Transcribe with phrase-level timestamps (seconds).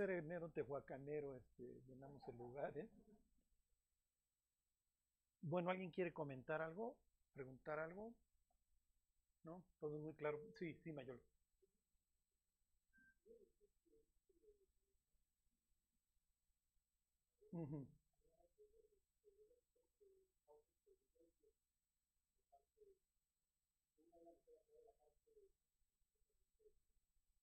[0.00, 2.88] por ser enero tehuacanero, este, llenamos el lugar, ¿eh?
[5.42, 6.96] Bueno, ¿alguien quiere comentar algo?
[7.34, 8.14] ¿Preguntar algo?
[9.44, 9.62] ¿No?
[9.78, 10.40] Todo muy claro.
[10.58, 11.20] Sí, sí, Mayor.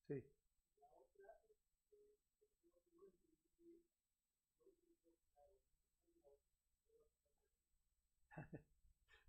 [0.07, 0.23] Sí.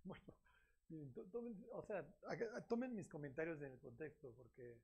[0.03, 0.23] bueno,
[1.31, 2.07] tomen, o sea,
[2.67, 4.81] tomen mis comentarios en el contexto, porque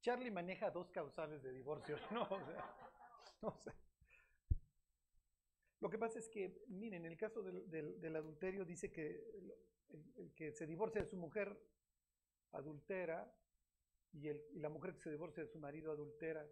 [0.00, 2.28] Charlie maneja dos causales de divorcio, ¿no?
[3.42, 3.74] O sea,
[5.80, 9.24] Lo que pasa es que, miren, en el caso del, adulterio dice que
[10.16, 11.58] el, que se divorcia de su mujer
[12.52, 13.32] adultera
[14.12, 16.46] y, y la mujer que se divorcia de su marido adultera,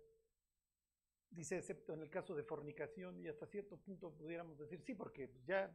[1.30, 5.30] dice, excepto en el caso de fornicación, y hasta cierto punto pudiéramos decir, sí, porque
[5.44, 5.70] ya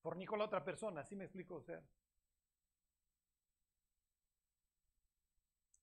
[0.00, 1.56] fornicó la otra persona, ¿sí me explico?
[1.56, 1.82] O sea,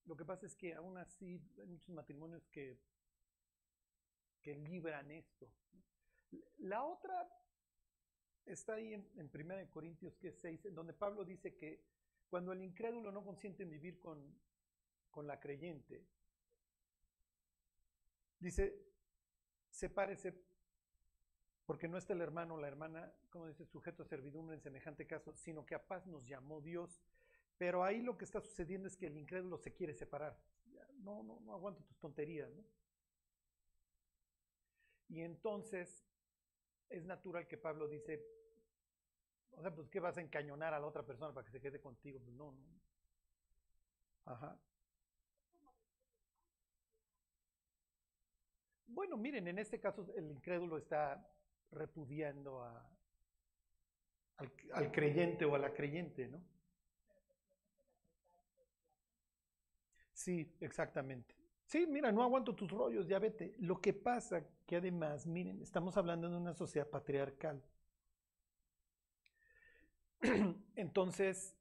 [0.05, 2.79] lo que pasa es que aún así hay muchos matrimonios que,
[4.41, 5.49] que libran esto.
[6.59, 7.27] La otra
[8.45, 11.83] está ahí en, en 1 Corintios que es 6, en donde Pablo dice que
[12.29, 14.37] cuando el incrédulo no consiente en vivir con,
[15.09, 16.05] con la creyente,
[18.39, 18.77] dice,
[19.69, 20.33] sepárese
[21.65, 25.07] porque no está el hermano o la hermana, como dice, sujeto a servidumbre en semejante
[25.07, 27.01] caso, sino que a paz nos llamó Dios.
[27.57, 30.37] Pero ahí lo que está sucediendo es que el incrédulo se quiere separar.
[30.99, 32.63] No, no, no aguanto tus tonterías, ¿no?
[35.07, 36.05] Y entonces
[36.89, 38.25] es natural que Pablo dice,
[39.51, 41.79] o sea, pues ¿qué vas a encañonar a la otra persona para que se quede
[41.79, 42.19] contigo?
[42.19, 42.63] Pues no, no.
[44.25, 44.59] Ajá.
[48.87, 51.29] Bueno, miren, en este caso el incrédulo está
[51.71, 52.89] repudiando a,
[54.37, 56.41] al, creyente o a la creyente, ¿no?
[60.25, 61.35] Sí, exactamente.
[61.67, 63.53] Sí, mira, no aguanto tus rollos, ya vete.
[63.59, 67.61] Lo que pasa que además, miren, estamos hablando de una sociedad patriarcal.
[70.75, 71.55] Entonces,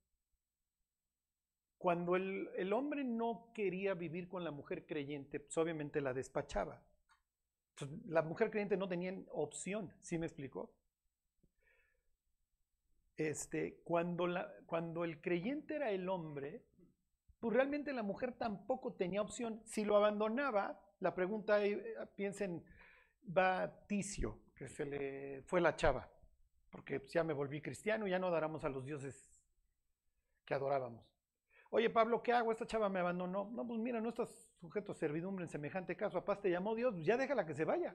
[1.77, 6.83] cuando el, hombre no quería vivir con la mujer creyente, pues obviamente la despachaba.
[7.75, 10.73] Pues, la mujer creyente no tenía opción, ¿sí me explicó?
[13.19, 16.65] Este, cuando, la, cuando el creyente era el hombre,
[17.44, 19.60] pues realmente la mujer tampoco tenía opción.
[19.66, 22.65] Si lo abandonaba, la pregunta, eh, piensen,
[23.37, 26.10] va Ticio, que se le fue la chava,
[26.71, 29.44] porque ya me volví cristiano ya no adoramos a los dioses
[30.47, 31.06] que adorábamos.
[31.69, 32.50] Oye, Pablo, ¿qué hago?
[32.50, 33.50] Esta chava me abandonó.
[33.53, 36.16] No, pues mira, no estás sujeto a servidumbre en semejante caso.
[36.16, 37.94] A paz te llamó Dios, pues ya déjala que se vaya.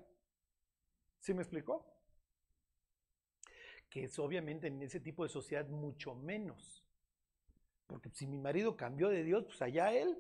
[1.18, 1.92] ¿Sí me explicó?
[3.90, 6.86] Que es obviamente en ese tipo de sociedad mucho menos.
[7.90, 10.16] Porque si mi marido cambió de Dios, pues allá él.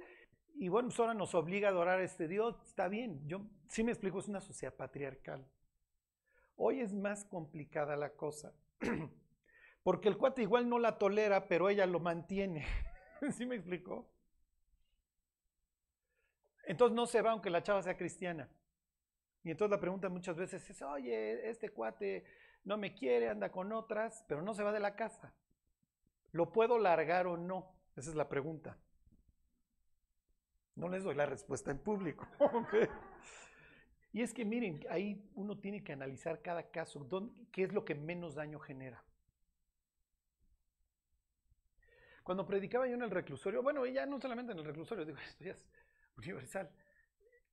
[0.55, 2.59] Y bueno, pues ahora nos obliga a adorar a este Dios.
[2.65, 3.21] Está bien.
[3.27, 5.47] Yo sí me explico, es una sociedad patriarcal.
[6.55, 8.53] Hoy es más complicada la cosa.
[9.83, 12.65] Porque el cuate igual no la tolera, pero ella lo mantiene.
[13.37, 14.11] ¿Sí me explicó?
[16.65, 18.49] Entonces no se va aunque la chava sea cristiana.
[19.43, 22.25] Y entonces la pregunta muchas veces es, oye, este cuate
[22.63, 25.35] no me quiere, anda con otras, pero no se va de la casa.
[26.31, 27.73] ¿Lo puedo largar o no?
[27.95, 28.77] Esa es la pregunta.
[30.75, 32.27] No les doy la respuesta en público.
[34.13, 37.05] y es que miren, ahí uno tiene que analizar cada caso,
[37.51, 39.03] qué es lo que menos daño genera.
[42.23, 45.43] Cuando predicaba yo en el reclusorio, bueno, ya no solamente en el reclusorio, digo, esto
[45.43, 45.65] ya es
[46.15, 46.69] universal.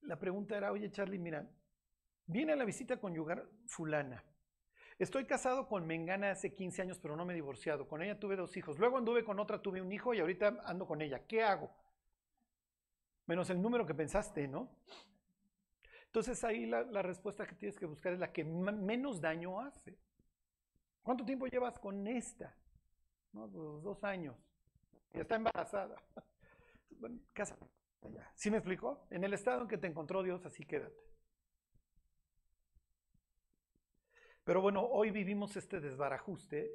[0.02, 1.48] La pregunta era, oye Charlie, mira,
[2.26, 4.22] viene a la visita conyugar fulana.
[4.98, 7.86] Estoy casado con Mengana hace 15 años, pero no me he divorciado.
[7.86, 8.78] Con ella tuve dos hijos.
[8.78, 11.26] Luego anduve con otra, tuve un hijo y ahorita ando con ella.
[11.26, 11.70] ¿Qué hago?
[13.26, 14.70] Menos el número que pensaste, ¿no?
[16.06, 19.98] Entonces ahí la, respuesta que tienes que buscar es la que menos daño hace.
[21.02, 22.56] ¿Cuánto tiempo llevas con esta?
[23.32, 24.34] Pues dos años
[25.20, 25.96] está embarazada.
[26.98, 27.58] Bueno, casa.
[28.34, 29.06] ¿Sí me explicó?
[29.10, 30.96] En el estado en que te encontró Dios, así quédate.
[34.46, 36.70] Pero bueno, hoy vivimos este desbarajuste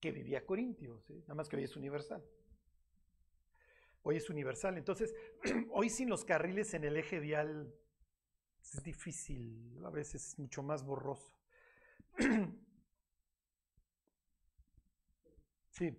[0.00, 2.24] que vivía Corintios, nada más que hoy es universal.
[4.00, 4.78] Hoy es universal.
[4.78, 5.14] Entonces,
[5.72, 7.70] hoy sin los carriles en el eje vial
[8.62, 11.38] es difícil, a veces es mucho más borroso.
[15.70, 15.96] Sí.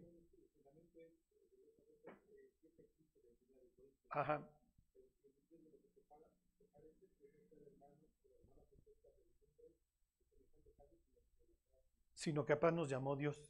[4.09, 4.45] Ajá.
[12.19, 13.49] Sino capaz nos llamó Dios.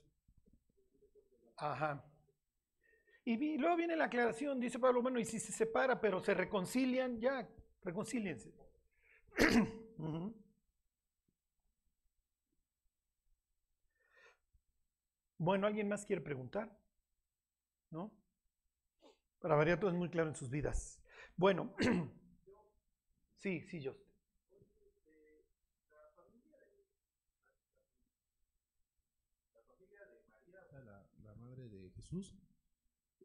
[1.57, 2.05] Ajá.
[3.25, 7.19] Y, luego viene la aclaración, dice Pablo, bueno, y si se separa, pero se reconcilian,
[7.19, 7.49] ya,
[7.83, 8.53] reconcíliense.
[15.41, 16.69] Bueno, ¿alguien más quiere preguntar?
[17.91, 18.11] ¿No?
[19.39, 21.01] Para variar todo es muy claro en sus vidas.
[21.37, 21.73] Bueno,
[23.37, 23.95] sí, sí, yo.
[30.73, 32.33] La, la madre de Jesús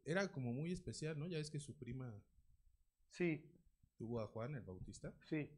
[0.05, 1.27] era como muy especial, ¿no?
[1.27, 2.15] Ya es que su prima
[3.09, 3.51] sí.
[3.97, 5.15] tuvo a Juan el Bautista.
[5.23, 5.51] Sí.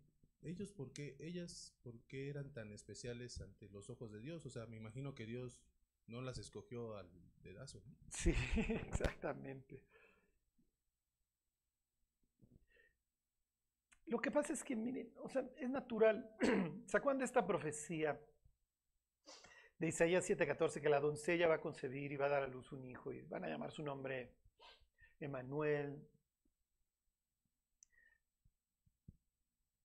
[0.43, 4.47] Ellos, ¿por qué, ellas, por qué eran tan especiales ante los ojos de Dios?
[4.47, 5.59] O sea, me imagino que Dios
[6.07, 7.11] no las escogió al
[7.43, 7.83] dedazo.
[7.85, 7.97] ¿no?
[8.11, 8.31] Sí,
[8.87, 9.83] exactamente.
[14.07, 16.37] Lo que pasa es que, miren, o sea, es natural.
[16.87, 18.21] ¿Se acuerdan de esta profecía
[19.79, 22.73] de Isaías 7:14 que la doncella va a concebir y va a dar a luz
[22.73, 24.33] un hijo y van a llamar su nombre
[25.21, 26.07] Emanuel?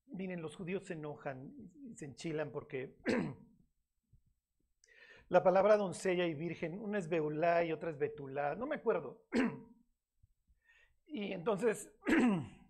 [0.08, 1.54] Miren, los judíos se enojan
[1.86, 2.98] y se enchilan porque
[5.30, 9.24] la palabra doncella y virgen, una es Beulá y otra es Betulá, no me acuerdo.
[11.14, 11.92] Y entonces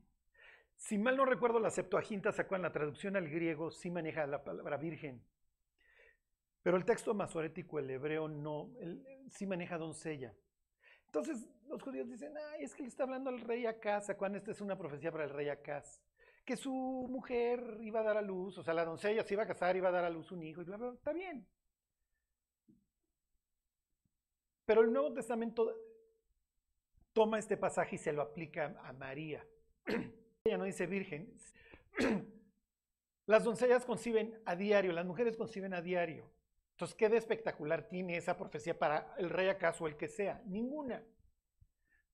[0.81, 4.44] si mal no recuerdo, la Septuaginta sacó en la traducción al griego, sí maneja la
[4.44, 5.23] palabra virgen.
[6.63, 8.72] Pero el texto masorético, el hebreo, no,
[9.30, 10.34] sí maneja doncella.
[11.06, 14.52] Entonces los judíos dicen, ay, es que le está hablando al rey Acaz, cuando esta
[14.52, 16.02] es una profecía para el rey Acaz,
[16.46, 16.72] que su
[17.10, 19.90] mujer iba a dar a luz, o sea, la doncella se iba a casar, iba
[19.90, 21.48] a dar a luz un hijo, y bla, bla, está bien.
[24.66, 25.75] Pero el Nuevo Testamento
[27.14, 29.46] toma este pasaje y se lo aplica a María.
[30.46, 31.34] ella no dice virgen.
[33.25, 36.30] Las doncellas conciben a diario, las mujeres conciben a diario.
[36.81, 40.42] Entonces, ¿qué de espectacular tiene esa profecía para el rey acaso el que sea?
[40.48, 41.04] Ninguna.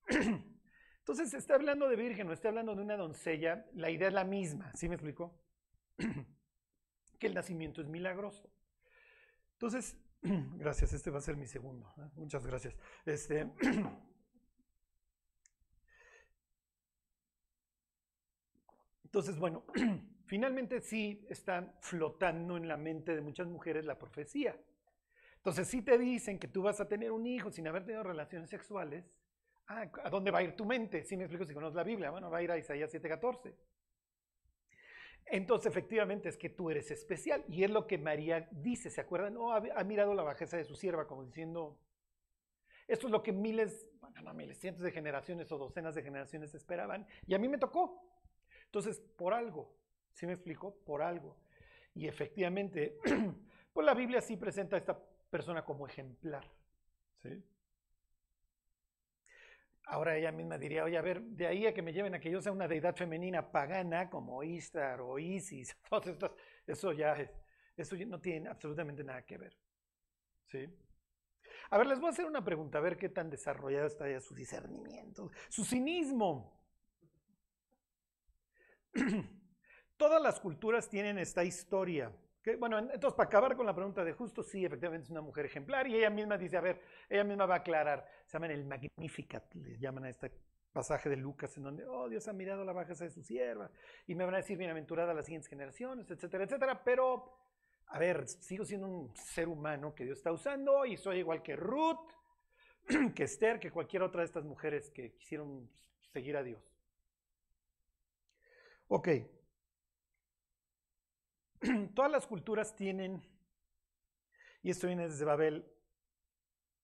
[0.99, 4.25] Entonces, está hablando de virgen o está hablando de una doncella, la idea es la
[4.25, 5.39] misma, ¿sí me explico?
[7.17, 8.51] que el nacimiento es milagroso.
[9.53, 11.87] Entonces, gracias, este va a ser mi segundo.
[11.99, 12.09] ¿eh?
[12.15, 12.75] Muchas gracias.
[13.05, 13.49] Este,
[19.05, 19.63] Entonces, bueno,
[20.27, 24.55] finalmente sí está flotando en la mente de muchas mujeres la profecía.
[25.37, 28.49] Entonces, si te dicen que tú vas a tener un hijo sin haber tenido relaciones
[28.49, 29.05] sexuales,
[29.67, 31.03] ah, ¿a dónde va a ir tu mente?
[31.03, 33.55] Si me explico si conoces la Biblia, bueno, va a ir a Isaías 7:14.
[35.25, 37.43] Entonces, efectivamente, es que tú eres especial.
[37.47, 39.33] Y es lo que María dice, ¿se acuerdan?
[39.33, 41.79] No, ha, ha mirado la bajeza de su sierva, como diciendo,
[42.87, 46.53] esto es lo que miles, bueno, no miles, cientos de generaciones o docenas de generaciones
[46.55, 47.05] esperaban.
[47.25, 48.01] Y a mí me tocó.
[48.65, 49.75] Entonces, por algo,
[50.17, 50.75] ¿sí me explico?
[50.83, 51.37] Por algo.
[51.93, 52.97] Y efectivamente,
[53.73, 54.99] pues la Biblia sí presenta a esta
[55.29, 56.43] persona como ejemplar.
[57.21, 57.43] ¿sí?
[59.85, 62.31] Ahora ella misma diría, oye, a ver, de ahí a que me lleven a que
[62.31, 65.77] yo sea una deidad femenina pagana como Istar o Isis,
[66.67, 67.29] eso ya es,
[67.77, 69.55] eso no tiene absolutamente nada que ver.
[70.47, 70.65] ¿Sí?
[71.69, 74.19] A ver, les voy a hacer una pregunta, a ver qué tan desarrollado está ya
[74.19, 76.59] su discernimiento, su cinismo.
[79.97, 82.11] Todas las culturas tienen esta historia.
[82.59, 85.87] Bueno, entonces para acabar con la pregunta de justo, sí, efectivamente es una mujer ejemplar
[85.87, 89.53] y ella misma dice, a ver, ella misma va a aclarar, se llaman el Magnificat,
[89.55, 90.31] le llaman a este
[90.71, 93.69] pasaje de Lucas en donde, oh, Dios ha mirado la bajeza de su sierva
[94.05, 97.37] y me van a decir bienaventurada a las siguientes generaciones, etcétera, etcétera, pero,
[97.87, 101.55] a ver, sigo siendo un ser humano que Dios está usando y soy igual que
[101.57, 102.13] Ruth,
[103.15, 105.69] que Esther, que cualquier otra de estas mujeres que quisieron
[106.13, 106.63] seguir a Dios.
[108.87, 109.09] Ok.
[111.95, 113.21] Todas las culturas tienen,
[114.61, 115.65] y esto viene desde Babel,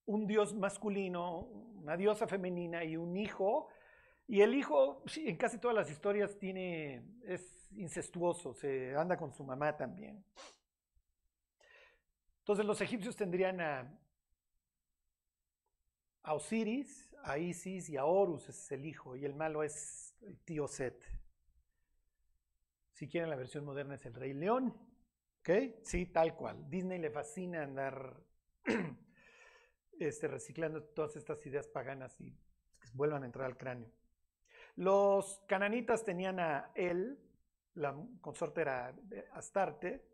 [0.05, 3.69] un dios masculino, una diosa femenina y un hijo.
[4.27, 9.43] Y el hijo, en casi todas las historias, tiene, es incestuoso, se anda con su
[9.43, 10.23] mamá también.
[12.39, 13.99] Entonces los egipcios tendrían a,
[16.25, 20.67] Osiris, a Isis y a Horus, es el hijo, y el malo es el tío
[20.67, 21.03] Set.
[22.93, 24.73] Si quieren, la versión moderna es el Rey León.
[25.39, 25.49] ¿Ok?
[25.83, 26.69] Sí, tal cual.
[26.69, 28.23] Disney le fascina andar
[29.99, 32.31] este, reciclando todas estas ideas paganas y
[32.79, 33.91] que vuelvan a entrar al cráneo.
[34.75, 37.19] Los cananitas tenían a él,
[37.75, 38.95] la consorte era
[39.33, 40.07] Astarte,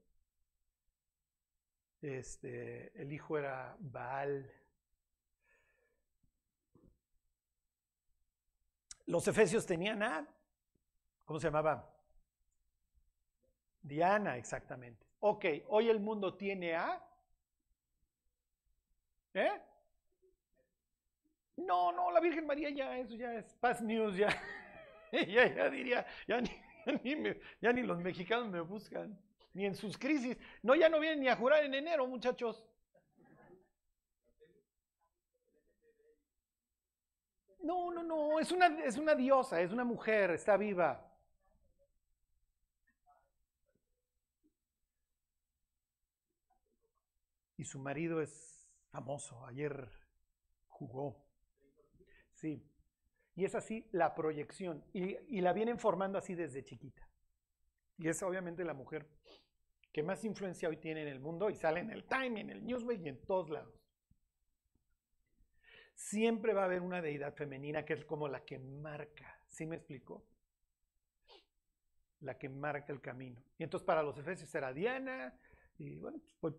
[2.01, 4.51] este, el hijo era Baal.
[9.05, 10.27] Los efesios tenían a,
[11.25, 11.98] ¿cómo se llamaba?
[13.89, 15.05] Diana, exactamente.
[15.19, 17.03] Ok, hoy el mundo tiene a...
[19.33, 19.61] ¿Eh?
[21.57, 24.29] No, no, la Virgen María ya, eso ya es past news, ya.
[25.11, 26.49] ya, ya diría, ya ni,
[27.59, 29.19] ya ni los mexicanos me buscan,
[29.53, 30.37] ni en sus crisis.
[30.61, 32.65] No, ya no vienen ni a jurar en enero, muchachos.
[37.61, 41.08] No, no, no, es una, es una diosa, es una mujer, está viva.
[47.59, 49.91] Y su marido es famoso, ayer
[50.69, 51.27] jugó.
[52.31, 52.65] Sí.
[53.35, 54.81] Y es así la proyección.
[54.93, 57.05] Y, y, la vienen formando así desde chiquita.
[57.97, 59.09] Y es obviamente la mujer
[59.91, 62.65] que más influencia hoy tiene en el mundo y sale en el Time, en el
[62.65, 63.75] Newsweek y en todos lados.
[65.95, 69.37] Siempre va a haber una deidad femenina que es como la que marca.
[69.47, 70.25] ¿Sí me explico?
[72.21, 73.43] La que marca el camino.
[73.57, 75.37] Y entonces para los efesios era Diana.
[75.77, 76.55] Y bueno, pues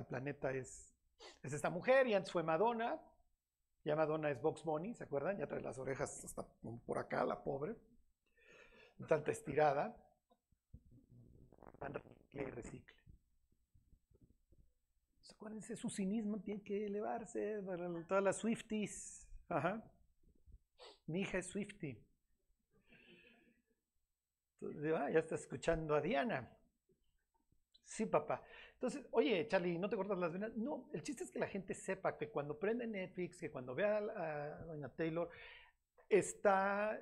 [0.00, 0.94] el planeta es,
[1.42, 2.06] es esta mujer.
[2.06, 3.00] Y antes fue Madonna.
[3.84, 5.38] Ya Madonna es Box Bunny, ¿se acuerdan?
[5.38, 6.44] Ya trae las orejas hasta
[6.84, 7.76] por acá, la pobre.
[9.06, 9.96] Tanta estirada.
[12.32, 12.96] Que recicle.
[15.30, 17.62] Acuérdense, su cinismo tiene que elevarse.
[18.08, 19.28] Todas las Swifties.
[19.48, 19.84] Ajá.
[21.06, 22.02] Mi hija es Swiftie.
[24.60, 26.50] Entonces, ah, ya está escuchando a Diana.
[27.84, 28.42] Sí, papá.
[28.76, 30.54] Entonces, oye, Charlie, ¿no te cortas las venas?
[30.54, 33.96] No, el chiste es que la gente sepa que cuando prende Netflix, que cuando vea
[33.96, 35.30] a, doña Taylor,
[36.10, 37.00] está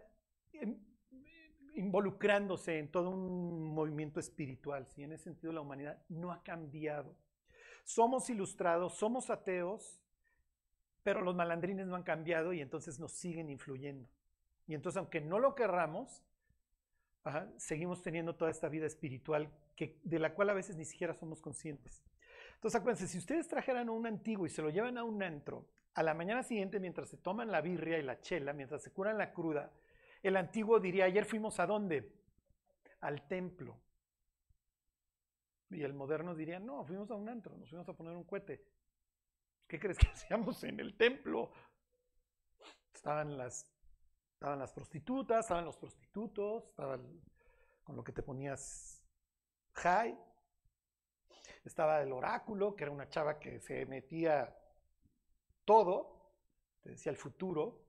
[1.74, 4.86] involucrándose en todo un movimiento espiritual.
[4.86, 5.02] ¿sí?
[5.02, 7.16] En ese sentido, la humanidad no ha cambiado.
[7.82, 10.00] Somos ilustrados, somos ateos,
[11.02, 14.08] pero los malandrines no han cambiado y entonces nos siguen influyendo.
[14.68, 16.22] Y entonces, aunque no lo querramos,
[17.56, 21.40] seguimos teniendo toda esta vida espiritual que, de la cual a veces ni siquiera somos
[21.40, 22.04] conscientes.
[22.54, 26.02] Entonces, acuérdense, si ustedes trajeran un antiguo y se lo llevan a un antro, a
[26.02, 29.32] la mañana siguiente, mientras se toman la birria y la chela, mientras se curan la
[29.32, 29.72] cruda,
[30.22, 32.12] el antiguo diría, ayer fuimos a dónde?
[33.00, 33.78] Al templo.
[35.70, 38.64] Y el moderno diría, no, fuimos a un antro, nos fuimos a poner un cohete.
[39.66, 41.52] ¿Qué crees que hacíamos en el templo?
[42.94, 43.73] Estaban las,
[44.44, 47.00] estaban las prostitutas, estaban los prostitutos, estaban
[47.82, 49.02] con lo que te ponías
[49.72, 50.14] high.
[51.64, 54.54] Estaba el oráculo, que era una chava que se metía
[55.64, 56.34] todo,
[56.82, 57.86] te decía el futuro.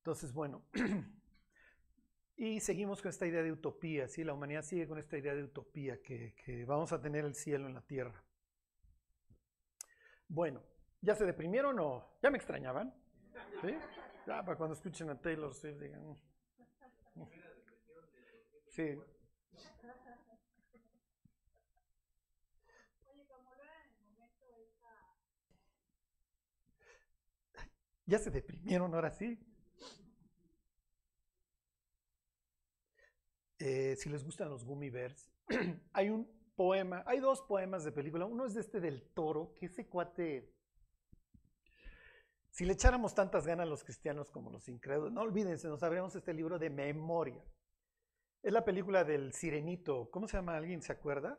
[0.00, 0.62] Entonces, bueno,
[2.38, 4.22] Y seguimos con esta idea de utopía, ¿sí?
[4.22, 7.72] La humanidad sigue con esta idea de utopía, que, vamos a tener el cielo en
[7.72, 8.22] la tierra.
[10.28, 10.62] Bueno,
[11.00, 12.94] ¿ya se deprimieron o ya me extrañaban?
[13.60, 13.74] ¿Sí?
[14.26, 16.02] Ya, para cuando escuchen a Taylor Swift digan...
[17.14, 17.28] Mm, mm".
[18.68, 18.98] Sí.
[28.06, 29.38] ¿Ya se deprimieron ahora sí?
[33.58, 35.28] Eh, si les gustan los Gummy Bears,
[35.92, 38.24] hay un poema, hay dos poemas de película.
[38.26, 40.52] Uno es de este del toro, que ese cuate,
[42.56, 46.16] si le echáramos tantas ganas a los cristianos como los incrédulos, no olvídense, nos abrimos
[46.16, 47.44] este libro de memoria.
[48.42, 50.56] Es la película del sirenito, ¿cómo se llama?
[50.56, 51.38] ¿Alguien se acuerda?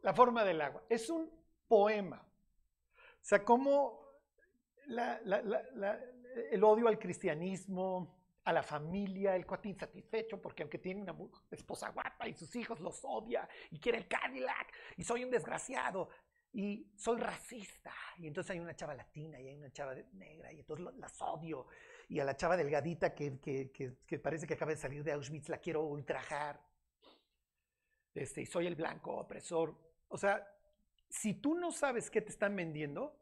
[0.00, 0.82] La forma del agua.
[0.88, 1.30] Es un
[1.68, 2.20] poema.
[2.20, 4.04] O sea, como
[6.50, 11.14] el odio al cristianismo, a la familia, el cuate insatisfecho porque aunque tiene una
[11.52, 16.08] esposa guapa y sus hijos los odia y quiere el Cadillac y soy un desgraciado
[16.52, 20.60] y soy racista y entonces hay una chava latina y hay una chava negra y
[20.60, 21.66] entonces las odio
[22.08, 25.58] y a la chava delgadita que, que, parece que acaba de salir de Auschwitz la
[25.58, 26.60] quiero ultrajar
[28.14, 29.74] este, y soy el blanco opresor.
[30.08, 30.46] O sea,
[31.08, 33.18] si tú no sabes qué te están vendiendo,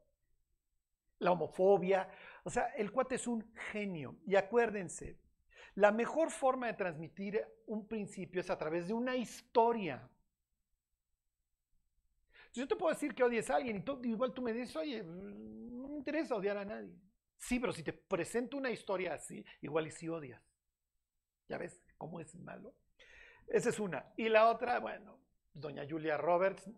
[1.21, 2.09] la homofobia.
[2.45, 4.17] O sea, el cuate es un genio.
[4.27, 5.19] Y acuérdense,
[5.75, 10.09] la mejor forma de transmitir un principio es a través de una historia.
[12.53, 15.89] Yo te puedo decir que odies a alguien y igual tú me dices, oye, no
[15.89, 16.99] me interesa odiar a nadie.
[17.37, 20.43] Sí, pero si te presento una historia así, igual y si odias.
[21.49, 22.75] ¿Ya ves cómo es malo?
[23.47, 24.13] Esa es una.
[24.17, 25.19] Y la otra, bueno,
[25.53, 26.69] doña Julia Roberts,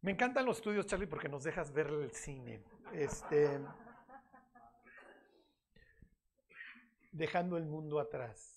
[0.00, 2.62] me encantan los estudios, Charlie, porque nos dejas ver el cine.
[2.92, 3.58] Este,
[7.10, 8.50] dejando el mundo atrás.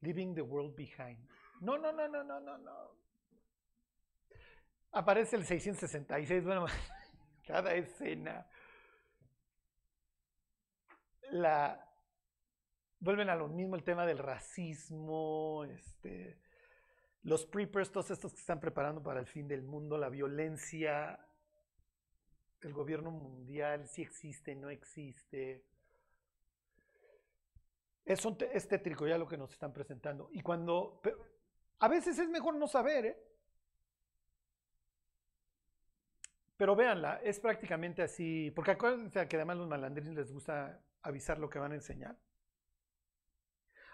[0.00, 1.18] Leaving the world behind.
[1.60, 3.00] No, no, no, no, no, no, no.
[4.92, 6.66] Aparece el 666, bueno,
[7.46, 8.46] cada escena.
[11.30, 11.88] La,
[12.98, 16.40] vuelven a lo mismo el tema del racismo, este,
[17.22, 21.24] los preppers, todos estos que están preparando para el fin del mundo, la violencia,
[22.60, 25.64] el gobierno mundial, si existe, no existe.
[28.04, 30.28] Es, es tétrico ya lo que nos están presentando.
[30.32, 31.00] Y cuando,
[31.78, 33.29] a veces es mejor no saber, ¿eh?
[36.60, 41.48] Pero véanla, es prácticamente así, porque acuérdense que además los malandrines les gusta avisar lo
[41.48, 42.18] que van a enseñar.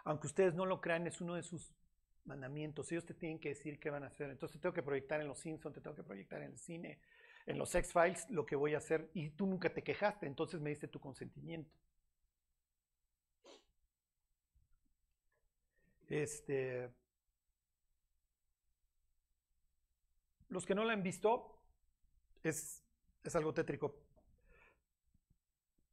[0.03, 1.73] Aunque ustedes no lo crean, es uno de sus
[2.25, 2.91] mandamientos.
[2.91, 4.31] Ellos te tienen que decir qué van a hacer.
[4.31, 6.99] Entonces te tengo que proyectar en los Simpsons, te tengo que proyectar en el cine,
[7.47, 9.13] en los X-Files, lo que voy a hacer.
[9.15, 11.71] Y tú nunca te quejaste, entonces me diste tu consentimiento.
[16.09, 16.91] Este.
[20.49, 21.56] Los que no la han visto,
[22.43, 22.83] es,
[23.35, 23.95] algo tétrico.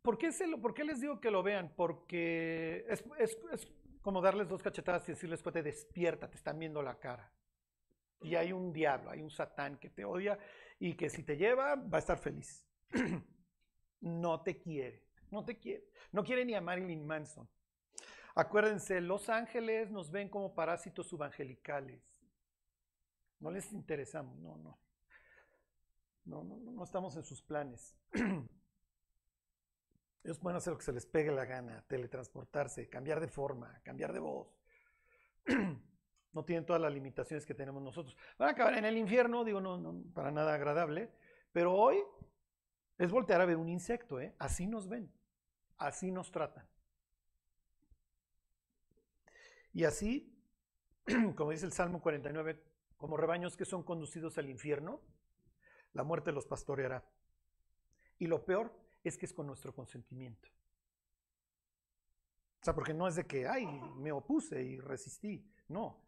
[0.01, 0.31] ¿Por qué,
[0.62, 1.73] ¿Por qué, les digo que lo vean?
[1.75, 3.03] Porque es,
[4.01, 7.31] como darles dos cachetadas y decirles, te despierta, te están viendo la cara.
[8.21, 10.38] Y hay un diablo, hay un satán que te odia
[10.79, 12.65] y que si te lleva va a estar feliz.
[14.01, 15.85] no te quiere, no te quiere.
[16.12, 17.50] No quiere ni a Marilyn Manson.
[18.35, 22.01] Acuérdense, los ángeles nos ven como parásitos evangelicales.
[23.39, 24.79] No les interesamos, no, no.
[26.25, 27.95] No, no, no estamos en sus planes.
[30.23, 34.13] Ellos pueden hacer lo que se les pegue la gana, teletransportarse, cambiar de forma, cambiar
[34.13, 34.47] de voz.
[36.33, 38.17] No tienen todas las limitaciones que tenemos nosotros.
[38.39, 41.11] Van a acabar en el infierno, digo, no, no para nada agradable,
[41.51, 41.99] pero hoy
[42.97, 44.33] es voltear a ver un insecto, ¿eh?
[44.39, 45.13] Así nos ven,
[45.77, 46.67] así nos tratan.
[49.73, 50.35] Y así,
[51.35, 52.59] como dice el Salmo 49,
[52.97, 55.01] como rebaños que son conducidos al infierno,
[55.93, 57.03] la muerte los pastoreará.
[58.19, 58.71] Y lo peor
[59.03, 60.49] es que es con nuestro consentimiento.
[62.62, 63.65] O sea, porque no es de que, ay,
[63.97, 65.45] me opuse y resistí.
[65.67, 66.01] No.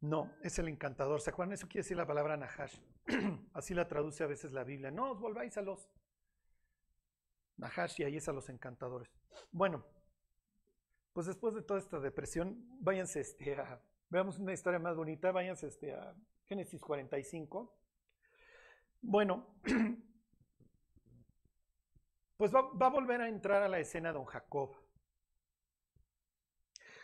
[0.00, 1.20] No, es el encantador.
[1.20, 1.54] ¿Se acuerdan?
[1.54, 2.78] Eso quiere decir la palabra Nahash.
[3.54, 4.90] Así la traduce a veces la Biblia.
[4.90, 5.88] No os volváis a los
[7.56, 9.10] Nahash y ahí es a los encantadores.
[9.50, 9.84] Bueno,
[11.12, 15.66] pues después de toda esta depresión, váyanse este, a, veamos una historia más bonita, váyanse
[15.66, 16.14] este, a
[16.46, 17.74] Génesis 45.
[19.00, 19.46] Bueno,
[22.36, 24.76] pues va, a volver a entrar a la escena don Jacob.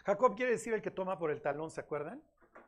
[0.04, 2.22] Jacob quiere decir el que toma por el talón, ¿se acuerdan?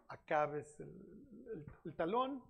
[0.09, 2.43] Acá ves el, talón.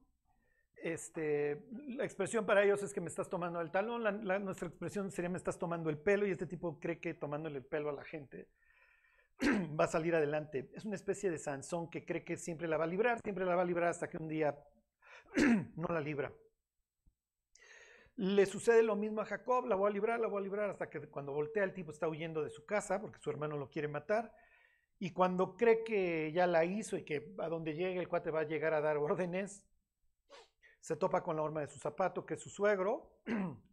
[0.76, 4.02] Este, la expresión para ellos es que me estás tomando el talón.
[4.44, 7.64] nuestra expresión sería me estás tomando el pelo y este tipo cree que tomándole el
[7.64, 8.48] pelo a la gente
[9.78, 10.70] va a salir adelante.
[10.74, 13.56] Es una especie de Sansón que cree que siempre la va a librar, siempre la
[13.56, 14.56] va a librar hasta que un día
[15.76, 16.32] no la libra.
[18.16, 20.88] Le sucede lo mismo a Jacob, la voy a librar, la voy a librar, hasta
[20.88, 23.88] que cuando voltea el tipo está huyendo de su casa porque su hermano lo quiere
[23.88, 24.32] matar.
[24.98, 28.40] Y cuando cree que ya la hizo y que a donde llegue el cuate va
[28.40, 29.64] a llegar a dar órdenes,
[30.80, 33.20] se topa con la horma de su zapato, que es su suegro.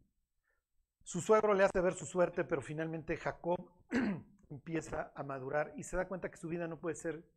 [1.05, 3.57] Su suegro le hace ver su suerte, pero finalmente Jacob
[4.49, 7.29] empieza a madurar y se da cuenta que su vida no puede ser,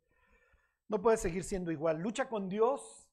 [0.87, 1.99] no puede seguir siendo igual.
[1.99, 3.06] Lucha con Dios,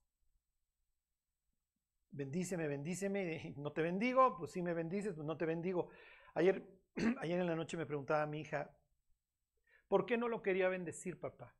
[2.14, 5.88] bendíceme, bendíceme, no te bendigo, pues sí me bendices, pues no te bendigo.
[6.35, 6.64] Ayer,
[7.20, 8.70] ayer en la noche me preguntaba a mi hija,
[9.88, 11.55] ¿por qué no lo quería bendecir, papá?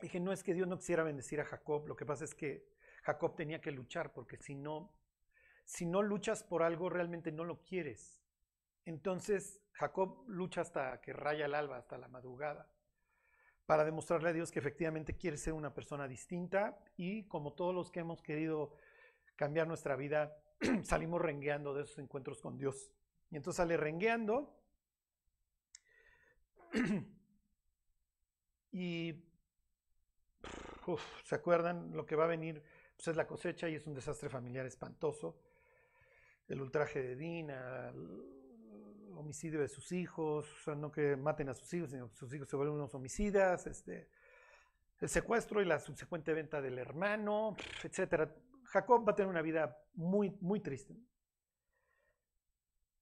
[0.00, 2.66] Dije, no es que Dios no quisiera bendecir a Jacob, lo que pasa es que
[3.02, 4.92] Jacob tenía que luchar, porque si no,
[5.64, 8.22] si no luchas por algo, realmente no lo quieres.
[8.84, 12.70] Entonces, Jacob lucha hasta que raya el alba, hasta la madrugada,
[13.66, 17.90] para demostrarle a Dios que efectivamente quiere ser una persona distinta y como todos los
[17.90, 18.76] que hemos querido
[19.36, 20.36] cambiar nuestra vida,
[20.84, 22.90] salimos rengueando de esos encuentros con Dios.
[23.30, 24.56] Y entonces sale rengueando
[28.72, 29.24] y
[31.24, 31.92] ¿se acuerdan?
[31.92, 32.62] Lo que va a venir
[32.96, 35.40] pues es la cosecha y es un desastre familiar espantoso.
[36.48, 41.54] El ultraje de Dina, el homicidio de sus hijos, o sea, no que maten a
[41.54, 44.08] sus hijos, sino que sus hijos se vuelven unos homicidas, este,
[45.00, 48.30] el secuestro y la subsecuente venta del hermano, etcétera.
[48.74, 50.96] Jacob va a tener una vida muy, muy triste.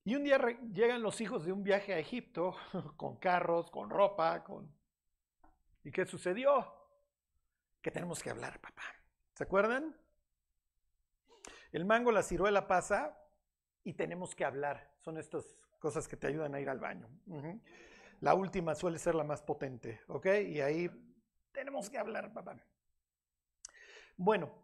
[0.04, 0.38] Y un día
[0.70, 2.54] llegan los hijos de un viaje a Egipto
[2.98, 4.70] con carros, con ropa, con...
[5.82, 6.74] ¿Y qué sucedió?
[7.80, 8.82] Que tenemos que hablar, papá.
[9.32, 9.96] ¿Se acuerdan?
[11.72, 13.18] El mango, la ciruela pasa
[13.82, 14.92] y tenemos que hablar.
[14.98, 17.08] Son estas cosas que te ayudan a ir al baño.
[18.20, 20.26] La última suele ser la más potente, ¿ok?
[20.48, 20.90] Y ahí
[21.50, 22.62] tenemos que hablar, papá.
[24.18, 24.62] Bueno,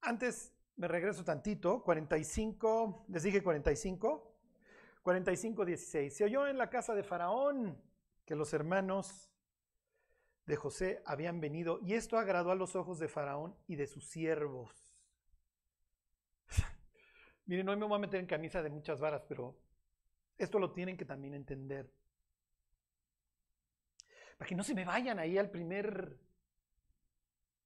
[0.00, 4.28] antes me regreso tantito, 45, les dije 45.
[5.02, 6.16] 45, 16.
[6.16, 7.80] Se oyó en la casa de Faraón
[8.24, 9.32] que los hermanos
[10.44, 14.04] de José habían venido y esto agradó a los ojos de Faraón y de sus
[14.04, 14.70] siervos.
[17.46, 19.58] Miren, hoy me voy a meter en camisa de muchas varas, pero
[20.36, 21.90] esto lo tienen que también entender.
[24.36, 26.18] Para que no se me vayan ahí al primer,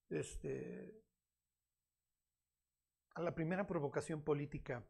[0.09, 1.02] este,
[3.15, 4.85] a la primera provocación política.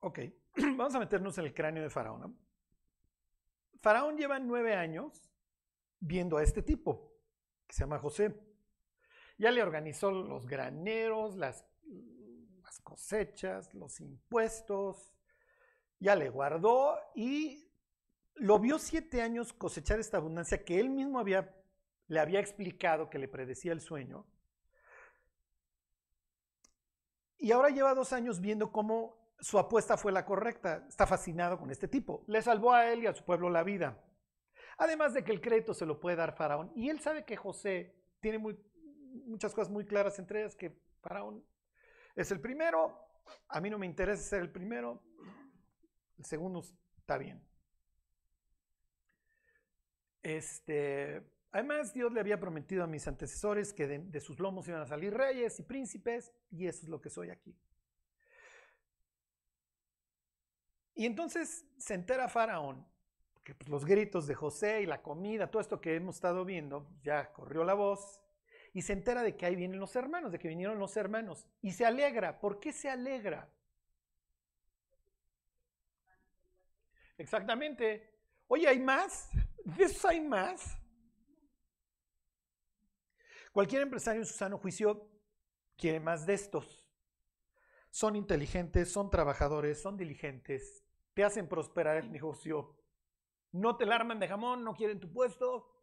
[0.00, 0.18] Ok,
[0.76, 2.36] vamos a meternos en el cráneo de Faraón.
[3.80, 5.32] Faraón lleva nueve años
[6.00, 7.12] viendo a este tipo,
[7.66, 8.34] que se llama José.
[9.38, 11.64] Ya le organizó los graneros, las,
[12.62, 15.12] las cosechas, los impuestos,
[15.98, 17.72] ya le guardó y
[18.34, 21.54] lo vio siete años cosechar esta abundancia que él mismo había,
[22.12, 24.26] le había explicado que le predecía el sueño.
[27.38, 30.84] Y ahora lleva dos años viendo cómo su apuesta fue la correcta.
[30.90, 32.22] Está fascinado con este tipo.
[32.26, 33.98] Le salvó a él y a su pueblo la vida.
[34.76, 36.70] Además de que el crédito se lo puede dar Faraón.
[36.76, 38.38] Y él sabe que José tiene
[39.24, 41.42] muchas cosas muy claras, entre ellas que Faraón
[42.14, 43.08] es el primero.
[43.48, 45.02] A mí no me interesa ser el primero.
[46.18, 46.60] El segundo
[46.98, 47.42] está bien.
[50.22, 54.86] Este, además, Dios le había prometido a mis antecesores que de sus lomos iban a
[54.86, 57.56] salir reyes y príncipes, y eso es lo que soy aquí.
[60.94, 62.86] Y entonces se entera Faraón,
[63.44, 66.88] que pues, los gritos de José y la comida, todo esto que hemos estado viendo,
[67.02, 68.20] ya corrió la voz,
[68.74, 71.72] y se entera de que ahí vienen los hermanos, de que vinieron los hermanos, y
[71.72, 72.40] se alegra.
[72.40, 73.48] ¿Por qué se alegra?
[77.18, 78.10] Exactamente.
[78.48, 79.28] Oye, ¿hay más?
[79.64, 80.78] ¿De esos hay más?
[83.52, 85.08] Cualquier empresario en su sano juicio
[85.76, 86.88] quiere más de estos.
[87.90, 92.74] Son inteligentes, son trabajadores, son diligentes, te hacen prosperar el negocio.
[93.52, 95.78] No te arman de jamón, no quieren tu puesto.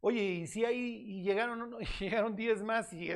[0.00, 3.10] Oye, y si ahí y llegaron, llegaron 10 más y,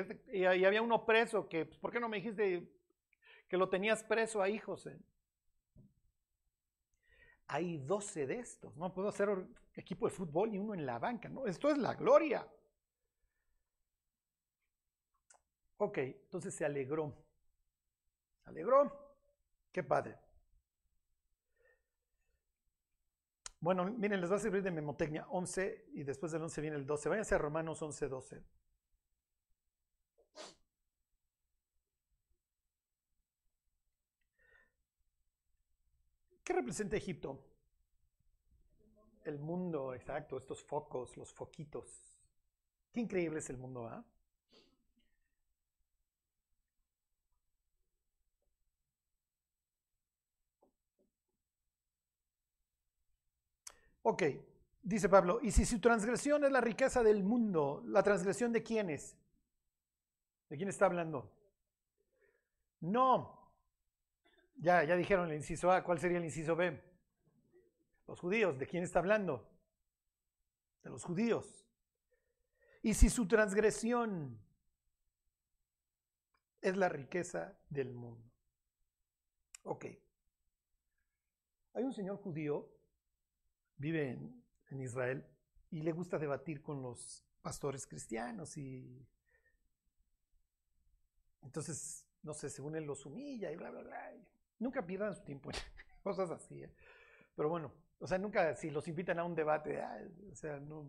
[0.47, 2.67] había uno preso, que, pues, ¿por qué no me dijiste
[3.47, 4.99] que lo tenías preso ahí, José?
[7.55, 9.29] Hay 12 de estos, no puedo hacer
[9.75, 11.47] equipo de fútbol y uno en la banca, ¿no?
[11.47, 12.49] Esto es la gloria.
[15.77, 17.15] Ok, entonces se alegró.
[18.43, 18.91] Se alegró.
[19.71, 20.19] Qué padre.
[23.61, 26.87] Bueno, miren, les va a servir de memotecnia 11 y después del 11 viene el
[26.87, 27.11] 12.
[27.11, 28.43] Váyanse a Romanos 11, 12.
[36.45, 37.39] ¿Qué representa Egipto?
[39.25, 41.89] El mundo, exacto, estos focos, los foquitos.
[42.93, 44.05] Qué increíble es el mundo, ¿ah?
[54.03, 54.23] Ok,
[54.83, 58.91] dice Pablo, y si su transgresión es la riqueza del mundo, ¿la transgresión de quién
[58.91, 59.17] es?
[60.49, 61.31] ¿De quién está hablando?
[62.83, 63.42] No.
[64.63, 66.81] Ya, ya dijeron el inciso A, ¿cuál sería el inciso B?
[68.07, 69.51] Los judíos, ¿de quién está hablando?
[70.85, 71.67] De los judíos.
[72.81, 74.41] Y si su transgresión
[76.61, 78.31] es la riqueza del mundo.
[79.65, 79.87] Ok.
[81.75, 82.71] Hay un señor judío
[83.79, 85.27] vive en, Israel
[85.71, 89.07] y le gusta debatir con los pastores cristianos y
[91.43, 94.13] entonces, no sé, según él los humilla y bla, bla, bla.
[94.63, 95.57] Nunca pierdan su tiempo en
[96.05, 96.63] cosas así.
[96.63, 96.71] ¿eh?
[97.35, 99.83] Pero bueno, o sea, nunca, si los invitan a un debate,
[100.31, 100.89] o sea, no,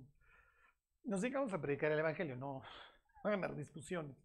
[1.06, 2.62] nos digamos a predicar el Evangelio, no,
[3.24, 4.16] no a ganar discusiones.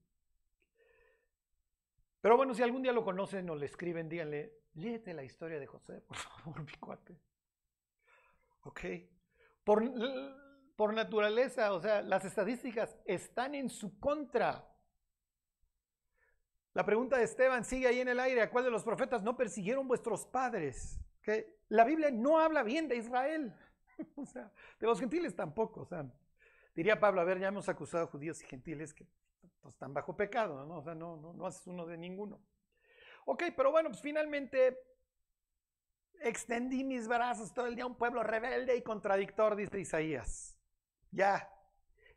[2.20, 5.66] Pero bueno, si algún día lo conocen o le escriben, díganle, léete la historia de
[5.66, 7.18] José, por favor, mi cuate.
[8.64, 8.80] ¿Ok?
[9.64, 9.82] Por,
[10.76, 14.70] por naturaleza, o sea, las estadísticas están en su contra.
[16.74, 18.42] La pregunta de Esteban sigue ahí en el aire.
[18.42, 21.00] ¿A cuál de los profetas no persiguieron vuestros padres?
[21.22, 23.54] Que la Biblia no habla bien de Israel.
[24.16, 25.82] o sea, de los gentiles tampoco.
[25.82, 26.06] O sea,
[26.74, 29.06] diría Pablo, a ver, ya hemos acusado a judíos y gentiles que
[29.68, 30.78] están bajo pecado, ¿no?
[30.78, 32.40] O sea, no, no, no haces uno de ninguno.
[33.26, 34.78] Ok, pero bueno, pues finalmente
[36.20, 40.58] extendí mis brazos todo el día a un pueblo rebelde y contradictor, dice Isaías.
[41.10, 41.48] Ya.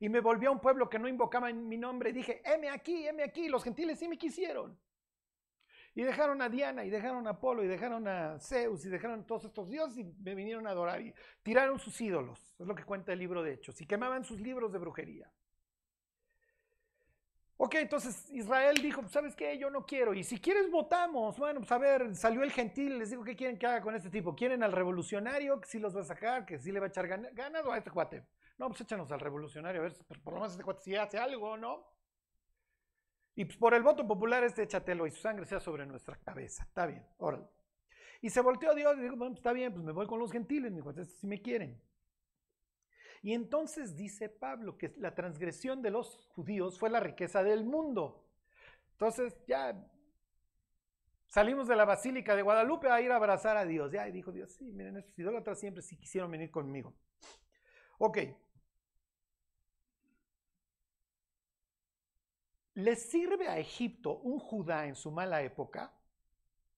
[0.02, 2.70] Y me volvió a un pueblo que no invocaba en mi nombre y dije, heme
[2.70, 3.48] aquí, heme aquí.
[3.48, 4.76] Los gentiles sí me quisieron.
[5.94, 9.26] Y dejaron a Diana, y dejaron a Apolo, y dejaron a Zeus, y dejaron a
[9.28, 11.02] todos estos dioses y me vinieron a adorar.
[11.02, 14.40] Y tiraron sus ídolos, es lo que cuenta el libro de Hechos, y quemaban sus
[14.40, 15.32] libros de brujería.
[17.58, 19.56] Ok, entonces Israel dijo, pues, ¿sabes qué?
[19.60, 20.16] Yo no quiero.
[20.16, 21.38] Y si quieres, votamos.
[21.38, 24.10] Bueno, pues a ver, salió el gentil, les digo, ¿qué quieren que haga con este
[24.10, 24.36] tipo?
[24.36, 27.08] ¿Quieren al revolucionario que sí los va a sacar, que sí le va a echar
[27.08, 28.24] ganas o a este cuate?
[28.62, 31.58] No, pues échanos al revolucionario, a ver, por lo menos este cuate sí hace algo,
[31.58, 31.84] ¿no?
[33.34, 36.66] Y pues por el voto popular este échatelo y su sangre sea sobre nuestra cabeza.
[36.66, 37.48] Está bien, órale.
[38.22, 40.20] Y se volteó a Dios y dijo, bueno, pues, está bien, pues me voy con
[40.20, 41.82] los gentiles, mi cuate, si me quieren.
[43.24, 48.30] Y entonces dice Pablo que la transgresión de los judíos fue la riqueza del mundo.
[48.92, 49.76] Entonces ya
[51.26, 53.92] salimos de la Basílica de Guadalupe a ir a abrazar a Dios.
[53.92, 56.94] Ya, y dijo Dios, sí, miren, estos idólatras siempre sí quisieron venir conmigo.
[57.98, 58.20] Ok.
[62.76, 65.92] ¿Le sirve a Egipto un Judá en su mala época?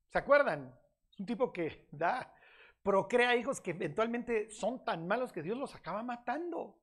[0.10, 0.74] ¿Se acuerdan?
[1.10, 2.34] Es un tipo que da
[2.84, 6.78] procrea hijos que eventualmente son tan malos que Dios los acaba matando.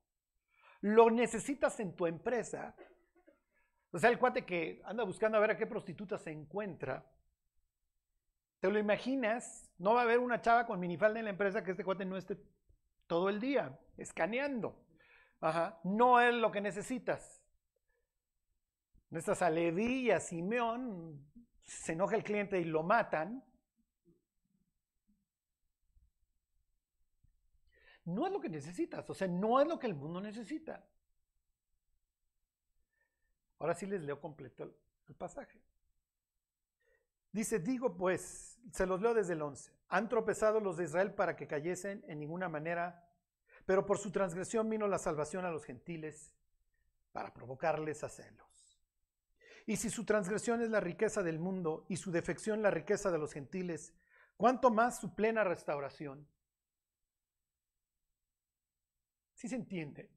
[0.81, 2.75] Lo necesitas en tu empresa.
[3.91, 7.05] O sea, el cuate que anda buscando a ver a qué prostituta se encuentra.
[8.59, 9.71] ¿Te lo imaginas?
[9.77, 12.17] No va a haber una chava con minifalda en la empresa que este cuate no
[12.17, 12.37] esté
[13.05, 14.75] todo el día escaneando.
[15.39, 15.79] Ajá.
[15.83, 17.40] No es lo que necesitas.
[19.11, 21.25] Y a Simeón.
[21.63, 23.43] Se enoja el cliente y lo matan.
[28.05, 30.85] no es lo que necesitas, o sea, no es lo que el mundo necesita.
[33.59, 35.61] Ahora sí les leo completo el, pasaje.
[37.31, 41.35] Dice, digo pues, se los leo desde el 11, han tropezado los de Israel para
[41.35, 43.07] que cayesen en ninguna manera,
[43.65, 46.33] pero por su transgresión vino la salvación a los gentiles
[47.11, 48.50] para provocarles a celos.
[49.65, 53.17] Y si su transgresión es la riqueza del mundo y su defección la riqueza de
[53.17, 53.93] los gentiles,
[54.37, 56.27] ¿cuánto más su plena restauración?
[59.33, 60.09] ¿Sí se entiende?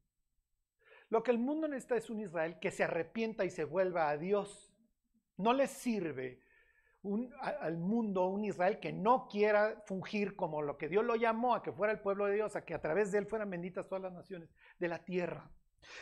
[1.09, 4.17] Lo que el mundo necesita es un Israel que se arrepienta y se vuelva a
[4.17, 4.75] Dios.
[5.37, 6.43] No le sirve
[7.41, 11.63] al mundo un Israel que no quiera fungir como lo que Dios lo llamó, a
[11.63, 14.03] que fuera el pueblo de Dios, a que a través de él fueran benditas todas
[14.03, 15.51] las naciones de la tierra.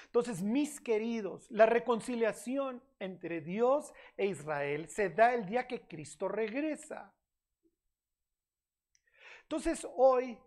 [0.07, 6.29] Entonces, mis queridos, la reconciliación entre Dios e Israel se da el día que Cristo
[6.29, 7.13] regresa.
[9.43, 10.39] Entonces, hoy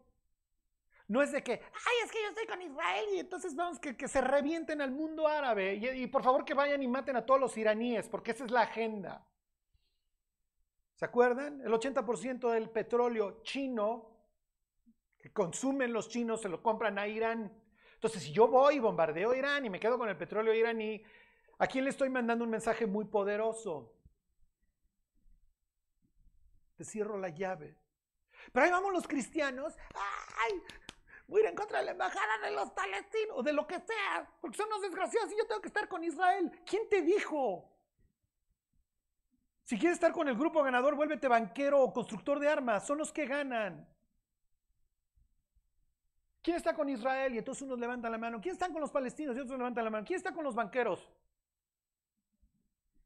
[1.08, 3.96] no es de que, ay, es que yo estoy con Israel y entonces vamos que,
[3.96, 7.26] que se revienten al mundo árabe y, y, por favor que vayan y maten a
[7.26, 9.28] todos los iraníes, porque esa es la agenda.
[10.96, 11.62] ¿Se acuerdan?
[11.62, 14.16] El 80% del petróleo chino
[15.20, 17.52] que consumen los chinos se lo compran a Irán.
[18.06, 21.04] Entonces, si yo voy y bombardeo Irán y me quedo con el petróleo iraní,
[21.58, 23.96] ¿a quién le estoy mandando un mensaje muy poderoso?
[26.76, 27.76] Te cierro la llave.
[28.54, 29.76] Pero ahí vamos los cristianos.
[29.96, 30.62] ¡Ay!
[31.26, 33.80] voy a ir en contra de la embajada de los palestinos, o de lo que
[33.80, 36.52] sea, porque son unos desgraciados y yo tengo que estar con Israel.
[36.64, 37.76] ¿Quién te dijo?
[39.64, 43.12] Si quieres estar con el grupo ganador, vuélvete banquero o constructor de armas, son los
[43.12, 43.90] que ganan.
[46.46, 47.34] ¿Quién está con Israel?
[47.34, 48.40] Y entonces unos levantan la mano.
[48.40, 49.36] ¿Quién está con los palestinos?
[49.36, 50.06] Y otros levantan la mano.
[50.06, 51.12] ¿Quién está con los banqueros?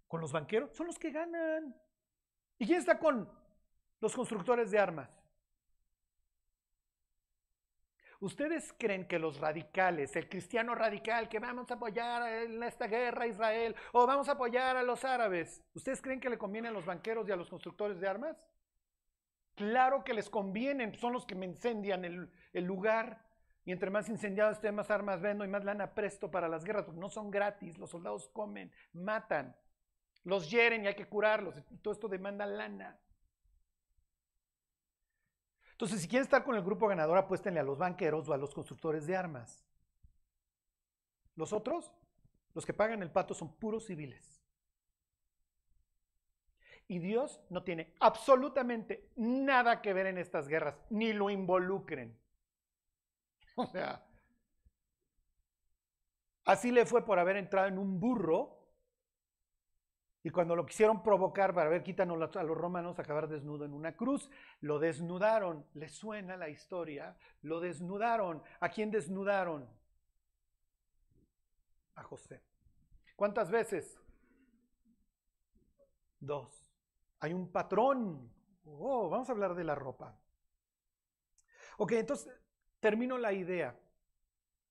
[0.10, 0.76] ¿Con los banqueros?
[0.76, 1.74] Son los que ganan.
[2.58, 3.32] ¿Y quién está con
[4.02, 5.10] los constructores de armas?
[8.20, 13.24] ¿Ustedes creen que los radicales, el cristiano radical, que vamos a apoyar en esta guerra
[13.24, 16.72] a Israel o vamos a apoyar a los árabes, ¿ustedes creen que le conviene a
[16.72, 18.36] los banqueros y a los constructores de armas?
[19.56, 23.29] Claro que les convienen, son los que me incendian el, el lugar.
[23.66, 26.86] Y entre más incendiados estén, más armas vendo y más lana presto para las guerras,
[26.86, 29.56] porque no son gratis, los soldados comen, matan,
[30.24, 31.56] los hieren y hay que curarlos.
[31.82, 33.00] Todo esto demanda lana.
[35.72, 38.54] Entonces, si quieren estar con el grupo ganador, apuéstenle a los banqueros o a los
[38.54, 39.64] constructores de armas.
[41.38, 41.94] Los otros,
[42.54, 44.44] los que pagan el pato, son puros civiles.
[46.90, 52.19] Y Dios no tiene absolutamente nada que ver en estas guerras, ni lo involucren.
[53.64, 54.02] O sea,
[56.46, 58.58] así le fue por haber entrado en un burro
[60.24, 63.96] y cuando lo quisieron provocar para ver, quítanos a los romanos, acabar desnudo en una
[63.96, 64.30] cruz,
[64.62, 65.66] lo desnudaron.
[65.74, 67.18] ¿Le suena la historia?
[67.42, 68.44] Lo desnudaron.
[68.60, 69.70] ¿A quién desnudaron?
[71.96, 72.42] A José.
[73.16, 73.98] ¿Cuántas veces?
[76.20, 76.70] Dos.
[77.20, 78.30] Hay un patrón.
[78.66, 80.18] Oh, vamos a hablar de la ropa.
[81.78, 82.30] Ok, entonces
[82.80, 83.78] termino la idea.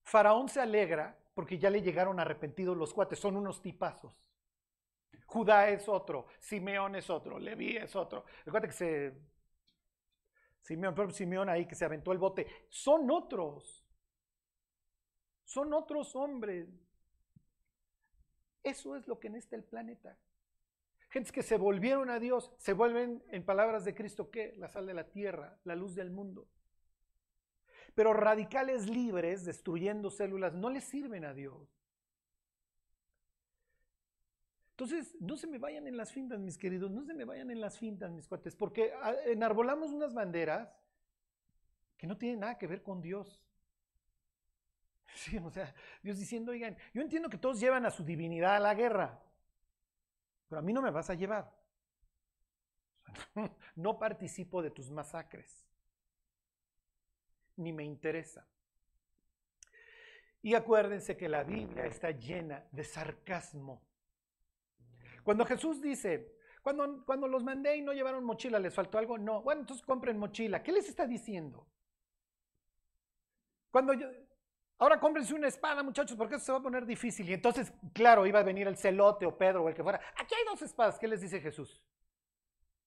[0.03, 4.23] Faraón se alegra porque ya le llegaron arrepentidos los cuates, son unos tipazos.
[5.25, 8.25] Judá es otro, Simeón es otro, Leví es otro.
[8.45, 9.13] Recuerda que se.
[10.61, 12.47] Simeón, Simeón ahí que se aventó el bote.
[12.69, 13.85] Son otros.
[15.45, 16.67] Son otros hombres.
[18.63, 20.17] Eso es lo que necesita el planeta.
[21.09, 24.53] Gentes que se volvieron a Dios, se vuelven, en palabras de Cristo, ¿qué?
[24.57, 26.47] La sal de la tierra, la luz del mundo.
[27.95, 31.67] Pero radicales libres, destruyendo células, no les sirven a Dios.
[34.79, 37.59] Entonces, no se me vayan en las fintas, mis queridos, no se me vayan en
[37.59, 40.69] las fintas, mis cuates, porque ah, enarbolamos unas banderas
[41.97, 43.43] que no tienen nada que ver con Dios.
[45.43, 48.73] O sea, Dios diciendo, oigan, yo entiendo que todos llevan a su divinidad a la
[48.73, 49.21] guerra,
[50.47, 51.53] pero a mí no me vas a llevar.
[53.75, 55.68] No participo de tus masacres,
[57.59, 58.47] ni me interesa.
[60.41, 63.85] Y acuérdense que la Biblia está llena de sarcasmo.
[65.23, 69.17] Cuando Jesús dice, cuando, cuando los mandé y no llevaron mochila, ¿les faltó algo?
[69.17, 69.41] No.
[69.41, 70.63] Bueno, entonces compren mochila.
[70.63, 71.67] ¿Qué les está diciendo?
[73.69, 74.07] Cuando yo,
[74.81, 77.29] Ahora cómprense una espada, muchachos, porque eso se va a poner difícil.
[77.29, 79.99] Y entonces, claro, iba a venir el celote o Pedro o el que fuera.
[80.15, 80.97] Aquí hay dos espadas.
[80.97, 81.83] ¿Qué les dice Jesús?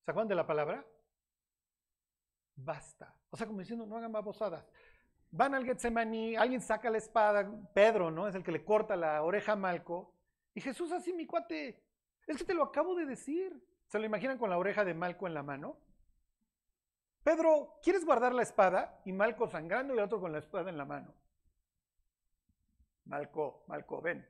[0.07, 0.87] ¿Se acuerdan de la palabra?
[2.57, 3.15] Basta.
[3.31, 4.67] O sea, como diciendo, no hagan babosadas.
[5.31, 8.29] Van al Getsemaní, alguien saca la espada, Pedro, ¿no?
[8.29, 10.15] Es el que le corta la oreja a Malco.
[10.55, 11.83] Y Jesús así, mi cuate,
[12.27, 13.59] es que te lo acabo de decir.
[13.87, 15.79] ¿Se lo imaginan con la oreja de Malco en la mano?
[17.23, 19.01] Pedro, ¿quieres guardar la espada?
[19.05, 21.15] Y Malco sangrando y el otro con la espada en la mano.
[23.05, 24.27] Malco, Malco, ven.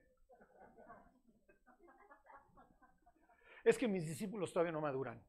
[3.64, 5.22] Es que mis discípulos todavía no maduran.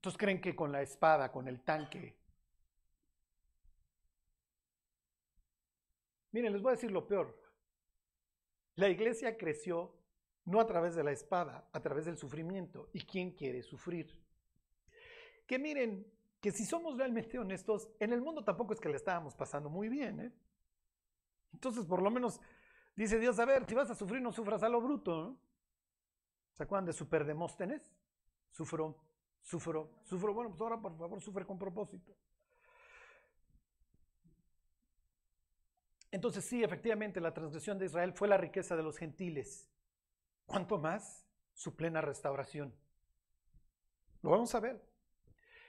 [0.00, 2.16] Entonces creen que con la espada, con el tanque.
[6.32, 7.38] Miren, les voy a decir lo peor.
[8.76, 9.94] La iglesia creció
[10.46, 12.88] no a través de la espada, a través del sufrimiento.
[12.94, 14.10] ¿Y quién quiere sufrir?
[15.46, 16.10] Que miren,
[16.40, 19.90] que si somos realmente honestos, en el mundo tampoco es que le estábamos pasando muy
[19.90, 20.18] bien.
[20.20, 20.32] ¿eh?
[21.52, 22.40] Entonces, por lo menos,
[22.96, 25.14] dice Dios, a ver, si vas a sufrir, no sufras a lo bruto.
[25.14, 25.40] ¿no?
[26.54, 27.92] ¿Se acuerdan de Superdemóstenes?
[28.50, 28.96] Sufro,
[29.42, 30.34] sufro, sufro.
[30.34, 32.14] Bueno, pues ahora por favor sufre con propósito.
[36.10, 39.70] Entonces sí, efectivamente, la transgresión de Israel fue la riqueza de los gentiles.
[40.44, 41.24] ¿Cuánto más?
[41.54, 42.74] Su plena restauración.
[44.22, 44.82] Lo vamos a ver.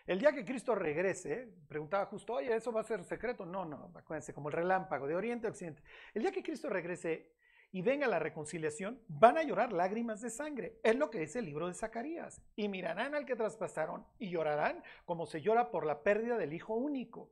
[0.08, 3.46] El día que Cristo regrese, preguntaba justo, oye, ¿eso va a ser secreto?
[3.46, 5.84] No, no, acuérdense, como el relámpago de Oriente a Occidente.
[6.14, 7.32] El día que Cristo regrese
[7.72, 10.80] y venga la reconciliación, van a llorar lágrimas de sangre.
[10.84, 12.42] Es lo que dice el libro de Zacarías.
[12.56, 16.76] Y mirarán al que traspasaron y llorarán como se llora por la pérdida del hijo
[16.76, 17.32] único.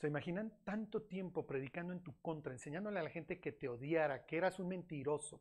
[0.00, 4.26] ¿Se imaginan tanto tiempo predicando en tu contra, enseñándole a la gente que te odiara,
[4.26, 5.40] que eras un mentiroso?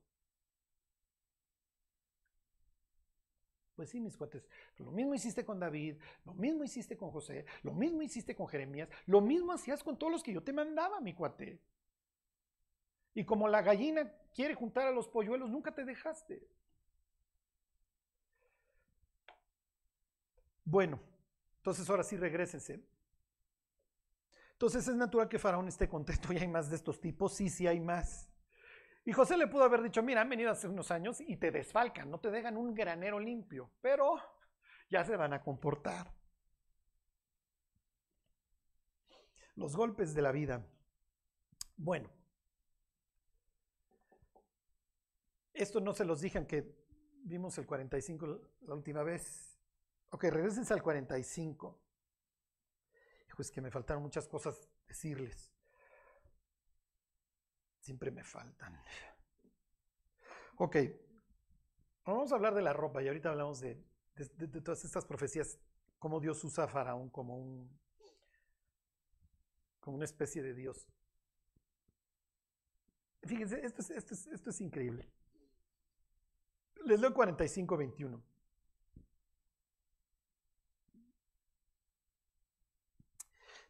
[3.76, 7.74] Pues sí, mis cuates, lo mismo hiciste con David, lo mismo hiciste con José, lo
[7.74, 11.14] mismo hiciste con Jeremías, lo mismo hacías con todos los que yo te mandaba, mi
[11.14, 11.60] cuate.
[13.16, 16.48] Y como la gallina quiere juntar a los polluelos, nunca te dejaste.
[20.66, 21.00] Bueno,
[21.58, 22.84] entonces ahora sí regresense.
[24.54, 27.34] Entonces es natural que Faraón esté contento y hay más de estos tipos.
[27.34, 28.33] Sí, sí hay más.
[29.06, 32.10] Y José le pudo haber dicho, mira, han venido hace unos años y te desfalcan,
[32.10, 34.16] no te dejan un granero limpio, pero
[34.90, 36.14] ya se van a comportar.
[39.56, 40.66] Los golpes de la vida.
[41.76, 42.10] Bueno,
[45.54, 46.76] esto no se los dije que
[47.24, 49.60] vimos el 45 la última vez.
[50.10, 51.80] Ok, regresense al 45.
[53.40, 55.53] es que me faltaron muchas cosas decirles.
[57.84, 58.82] Siempre me faltan.
[60.56, 60.78] Ok,
[62.06, 63.76] vamos a hablar de la ropa y ahorita hablamos de,
[64.64, 65.60] todas estas profecías,
[66.00, 67.78] cómo Dios usa a Faraón como, un,
[69.82, 70.88] como una especie de Dios.
[73.24, 75.12] Fíjense, esto es, esto es, esto es increíble.
[76.86, 78.24] Les leo 45, 21.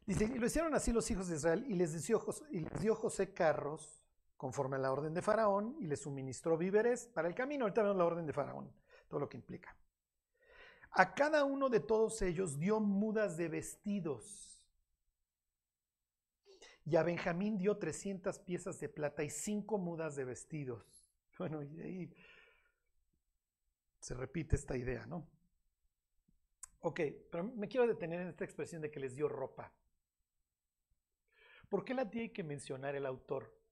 [0.05, 1.95] Dice, y lo hicieron así los hijos de Israel y les
[2.51, 4.02] y les dio José carros
[4.43, 7.63] conforme a la orden de Faraón y le suministró víveres para el camino.
[7.63, 8.69] Ahorita vemos la orden de Faraón,
[9.07, 9.73] todo lo que implica.
[10.91, 14.61] A cada uno de todos ellos dio mudas de vestidos.
[16.83, 20.83] Y a Benjamín dio 300 piezas de plata y cinco mudas de vestidos.
[21.39, 22.13] Bueno, y ahí
[23.99, 25.25] se repite esta idea, ¿no?
[26.81, 26.99] Ok,
[27.31, 29.73] pero me quiero detener en esta expresión de que les dio ropa.
[31.69, 33.62] ¿Por qué la tiene que mencionar el autor?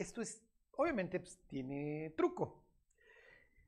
[0.00, 0.42] Esto es,
[0.76, 2.64] obviamente, pues, tiene truco.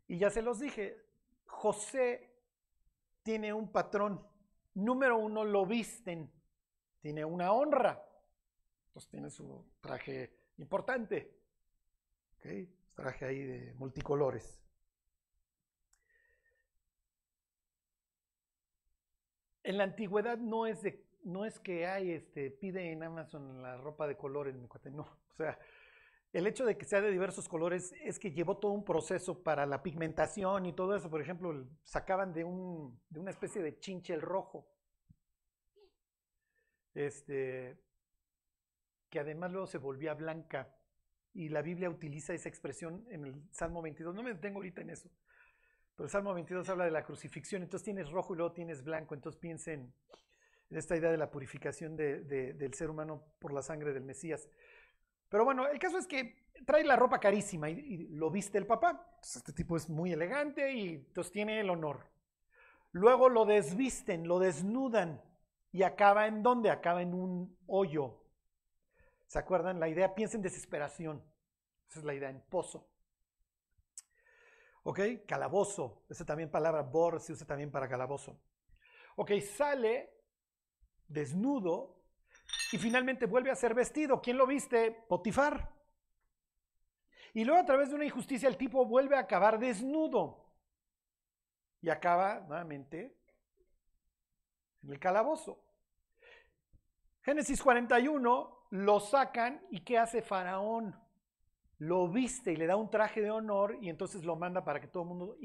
[0.09, 0.97] Y ya se los dije,
[1.45, 2.33] José
[3.23, 4.27] tiene un patrón
[4.73, 6.33] número uno, lo visten.
[7.03, 8.03] Tiene una honra.
[8.87, 11.39] Entonces tiene su traje importante.
[12.95, 14.65] Traje ahí de multicolores.
[19.65, 23.77] En la antigüedad no es de no es que hay este pide en Amazon la
[23.77, 25.59] ropa de colores, mi cuate, no, o sea,
[26.33, 29.67] el hecho de que sea de diversos colores es que llevó todo un proceso para
[29.67, 31.11] la pigmentación y todo eso.
[31.11, 34.67] Por ejemplo, sacaban de, un, de una especie de chinche el rojo.
[36.95, 37.79] Este,
[39.11, 40.75] que además luego se volvía blanca.
[41.35, 44.15] Y la Biblia utiliza esa expresión en el Salmo 22.
[44.15, 45.11] No me detengo ahorita en eso.
[45.95, 47.63] Pero el Salmo 22 habla de la crucifixión.
[47.63, 49.15] Entonces tienes rojo y luego tienes blanco.
[49.15, 49.93] Entonces piensen
[50.71, 54.49] en esta idea de la purificación del ser humano por la sangre del Mesías.
[55.33, 59.17] Pero bueno, el caso es que trae la ropa carísima y, lo viste el papá.
[59.23, 62.07] este tipo es muy elegante y entonces tiene el honor.
[62.91, 65.23] Luego lo desvisten, lo desnudan
[65.73, 66.69] y acaba en dónde?
[66.69, 68.23] Acaba en un hoyo.
[69.27, 69.81] ¿Se acuerdan?
[69.81, 71.25] La idea, piensa en desesperación.
[71.89, 72.91] Esa es la idea, en pozo.
[74.83, 75.01] ¿Ok?
[75.27, 76.05] Calabozo.
[76.11, 78.39] Esa también palabra bor se usa también para calabozo.
[79.17, 80.13] Ok, sale
[81.09, 82.02] desnudo
[82.73, 84.21] y finalmente vuelve a ser vestido.
[84.21, 84.91] ¿Quién lo viste?
[85.09, 85.73] Potifar.
[87.35, 90.43] Y luego a través de una injusticia el tipo vuelve a acabar desnudo
[91.81, 93.17] y acaba nuevamente
[94.83, 95.65] en el calabozo.
[97.23, 100.99] Génesis 41 lo sacan y ¿qué hace Faraón?
[101.79, 104.89] Lo viste y le da un traje de honor y entonces lo manda para que
[104.89, 105.37] todo el mundo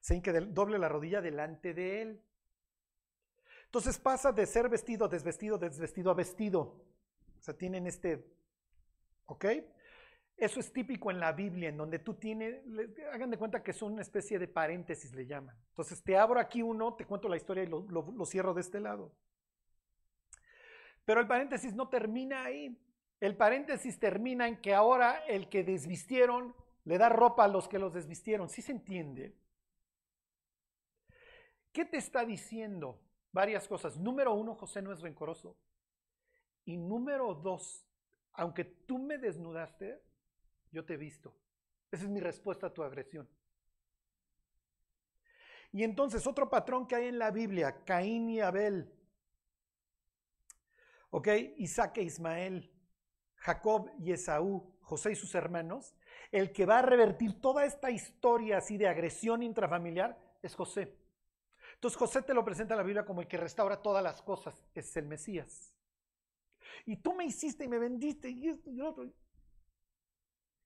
[0.00, 2.22] se hinque doble la rodilla delante de él.
[3.72, 6.60] Entonces pasa de ser vestido, desvestido, desvestido a vestido.
[6.60, 8.22] O sea, tienen este,
[9.24, 9.46] ¿ok?
[10.36, 12.62] Eso es típico en la Biblia, en donde tú tienes,
[13.14, 15.56] hagan de cuenta que es una especie de paréntesis, le llaman.
[15.70, 18.78] Entonces te abro aquí uno, te cuento la historia y lo, lo cierro de este
[18.78, 19.10] lado.
[21.06, 22.78] Pero el paréntesis no termina ahí.
[23.20, 26.54] El paréntesis termina en que ahora el que desvistieron
[26.84, 28.50] le da ropa a los que los desvistieron.
[28.50, 29.34] ¿Sí se entiende?
[31.72, 33.00] ¿Qué te está diciendo?
[33.32, 33.96] Varias cosas.
[33.96, 35.56] Número uno, José no es rencoroso.
[36.64, 37.84] Y número dos,
[38.34, 40.02] aunque tú me desnudaste,
[40.70, 41.36] yo te he visto.
[41.90, 43.28] Esa es mi respuesta a tu agresión.
[45.72, 48.92] Y entonces otro patrón que hay en la Biblia, Caín y Abel.
[51.10, 51.28] ¿Ok?
[51.56, 52.70] Isaac e Ismael,
[53.36, 55.94] Jacob y Esaú, José y sus hermanos.
[56.30, 61.01] El que va a revertir toda esta historia así de agresión intrafamiliar es José.
[61.82, 64.54] Entonces José te lo presenta en la Biblia como el que restaura todas las cosas,
[64.72, 65.74] es el Mesías.
[66.86, 69.12] Y tú me hiciste y me vendiste y esto y otro.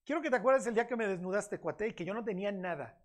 [0.04, 2.52] Quiero que te acuerdes el día que me desnudaste, cuate, y que yo no tenía
[2.52, 3.00] nada.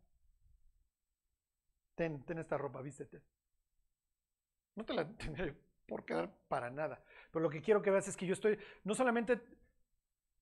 [1.95, 3.22] Ten, ten esta ropa, vístete.
[4.76, 5.55] No te la tendré
[5.86, 7.01] por quedar para nada.
[7.32, 9.39] Pero lo que quiero que veas es que yo estoy, no solamente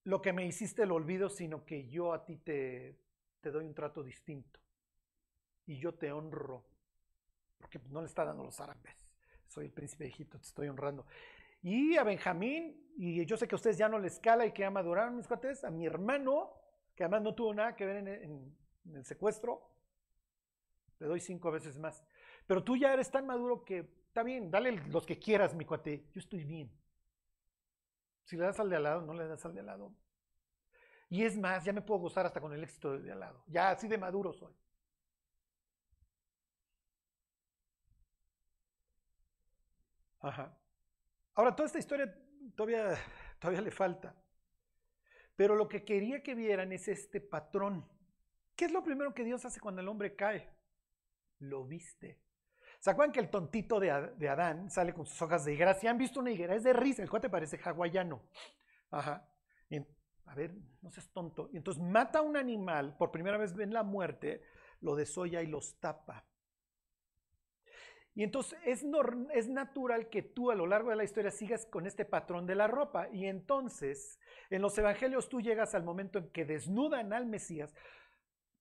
[0.02, 2.98] lo que me hiciste lo olvido, sino que yo a ti te
[3.44, 4.58] doy un trato distinto.
[5.66, 6.69] Y yo te honro
[7.60, 9.06] porque no le está dando los árabes.
[9.46, 11.06] Soy el príncipe de Egipto, te estoy honrando.
[11.62, 14.62] Y a Benjamín, y yo sé que a ustedes ya no les cala y que
[14.62, 16.52] ya maduraron mis cuates, a mi hermano,
[16.94, 18.56] que además no tuvo nada que ver en,
[18.94, 19.68] el secuestro,
[20.98, 22.04] le doy cinco veces más.
[22.46, 26.06] Pero tú ya eres tan maduro que está bien, dale los que quieras, mi cuate,
[26.12, 26.70] yo estoy bien.
[28.24, 29.92] Si le das al de al lado, no le das al de al lado.
[31.08, 33.42] Y es más, ya me puedo gozar hasta con el éxito de al lado.
[33.48, 34.54] Ya así de maduro soy.
[40.20, 40.56] Ajá.
[41.34, 42.14] Ahora, toda esta historia
[42.54, 42.96] todavía,
[43.38, 44.14] todavía le falta.
[45.36, 47.88] Pero lo que quería que vieran es este patrón.
[48.54, 50.48] ¿Qué es lo primero que Dios hace cuando el hombre cae?
[51.38, 52.20] Lo viste.
[52.78, 55.74] ¿Se acuerdan que el tontito de, Adán sale con sus hojas de higuera?
[55.74, 58.22] Si han visto una higuera, es de risa, el cuate parece hawaiano.
[58.90, 59.26] Ajá.
[60.26, 61.50] a ver, no seas tonto.
[61.52, 64.42] Y entonces mata a un animal, por primera vez ven la muerte,
[64.80, 66.26] lo desolla y los tapa.
[68.20, 68.84] Y entonces es,
[69.32, 72.54] es natural que tú a lo largo de la historia sigas con este patrón de
[72.54, 73.08] la ropa.
[73.10, 77.74] Y entonces en los evangelios tú llegas al momento en que desnudan al Mesías.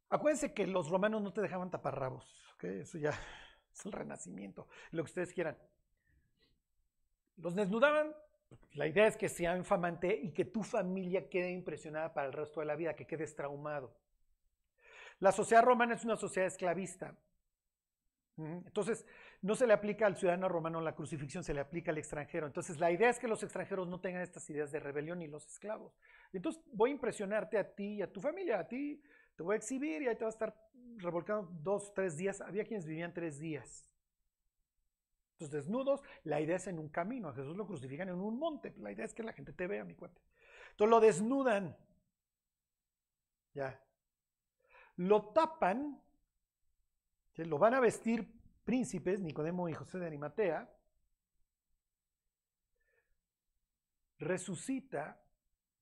[0.08, 2.26] Acuérdense que los romanos no te dejaban taparrabos.
[2.56, 2.80] ¿okay?
[2.80, 3.10] Eso ya
[3.74, 5.58] es el renacimiento, lo que ustedes quieran.
[7.36, 8.16] Los desnudaban.
[8.76, 12.62] La idea es que sea infamante y que tu familia quede impresionada para el resto
[12.62, 13.94] de la vida, que quedes traumado.
[15.20, 17.14] La sociedad romana es una sociedad esclavista.
[18.38, 19.06] Entonces,
[19.42, 22.46] no se le aplica al ciudadano romano la crucifixión, se le aplica al extranjero.
[22.46, 25.48] Entonces, la idea es que los extranjeros no tengan estas ideas de rebelión ni los
[25.48, 25.98] esclavos.
[26.34, 29.02] Entonces, voy a impresionarte a ti y a tu familia, a ti
[29.36, 32.42] te voy a exhibir y ahí te vas a estar revolcando dos, tres días.
[32.42, 33.90] Había quienes vivían tres días.
[35.34, 37.30] Entonces, desnudos, la idea es en un camino.
[37.30, 38.74] A Jesús lo crucifican en un monte.
[38.80, 40.22] La idea es que la gente te vea, mi cuate.
[40.72, 41.78] Entonces lo desnudan.
[43.54, 43.82] Ya.
[44.98, 46.04] Lo tapan.
[47.38, 48.39] Lo van a vestir
[48.70, 50.72] príncipes, Nicodemo y José de Arimatea.
[54.20, 55.20] Resucita.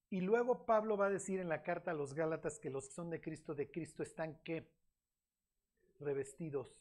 [0.10, 2.94] Y luego Pablo va a decir en la carta a los Gálatas que los que
[2.94, 4.72] son de Cristo, de Cristo están que
[6.00, 6.80] revestidos.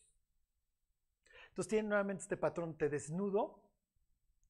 [1.49, 3.61] Entonces tiene nuevamente este patrón, te desnudo,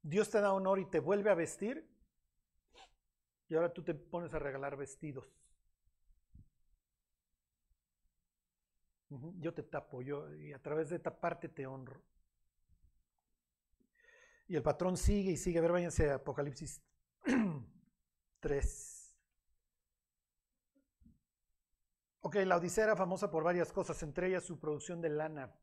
[0.03, 1.89] Dios te da honor y te vuelve a vestir,
[3.49, 5.27] y ahora tú te pones a regalar vestidos.
[9.09, 12.03] Yo te tapo, yo, y a través de taparte te honro.
[14.49, 15.59] Y el patrón sigue y sigue.
[15.59, 16.83] A ver, váyanse Apocalipsis
[18.41, 19.17] 3.
[22.21, 25.55] Ok, la Odisea era famosa por varias cosas, entre ellas su producción de lana.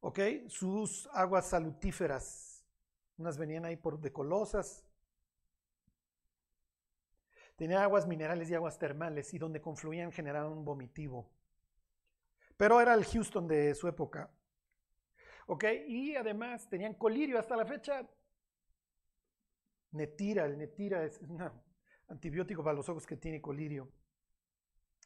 [0.00, 2.64] Ok, sus aguas salutíferas.
[3.16, 4.87] Unas venían ahí por de colosas.
[7.58, 11.28] Tenía aguas minerales y aguas termales y donde confluían generaban un vomitivo.
[12.56, 14.30] Pero era el Houston de su época.
[15.48, 18.08] Ok, y además tenían colirio hasta la fecha.
[19.90, 21.52] Netira, el netira es una
[22.06, 23.90] antibiótico para los ojos que tiene colirio,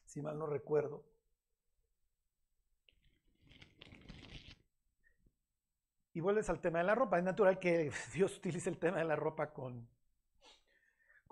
[0.05, 1.07] si mal no recuerdo.
[6.13, 7.17] Y vuelves al tema de la ropa.
[7.17, 9.89] Es natural que Dios utilice el tema de la ropa con,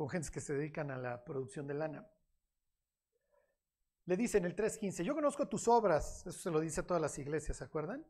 [0.00, 2.08] con gentes que se dedican a la producción de lana.
[4.06, 6.26] Le dice en el 3.15, yo conozco tus obras.
[6.26, 8.02] Eso se lo dice a todas las iglesias, ¿se acuerdan?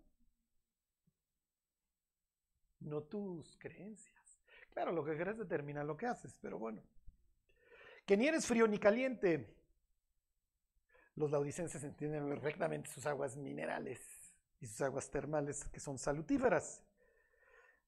[2.78, 4.41] No tus creencias.
[4.70, 6.80] Claro, lo que querés determina lo que haces, pero bueno
[8.07, 9.53] que ni eres frío ni caliente.
[11.16, 14.01] Los laudicenses entienden perfectamente sus aguas minerales
[14.61, 16.84] y sus aguas termales que son salutíferas.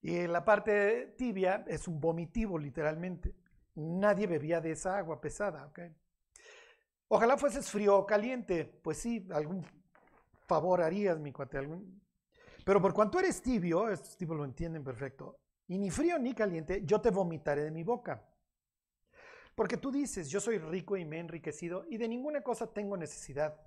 [0.01, 3.33] Y la parte tibia es un vomitivo, literalmente.
[3.75, 5.73] Nadie bebía de esa agua pesada.
[7.09, 8.65] Ojalá fueses frío o caliente.
[8.65, 9.65] Pues sí, algún
[10.47, 11.59] favor harías, mi cuate.
[11.59, 12.03] Algún...
[12.65, 16.83] Pero por cuanto eres tibio, estos tipos lo entienden perfecto, y ni frío ni caliente,
[16.85, 18.29] yo te vomitaré de mi boca.
[19.55, 22.97] Porque tú dices, yo soy rico y me he enriquecido y de ninguna cosa tengo
[22.97, 23.61] necesidad.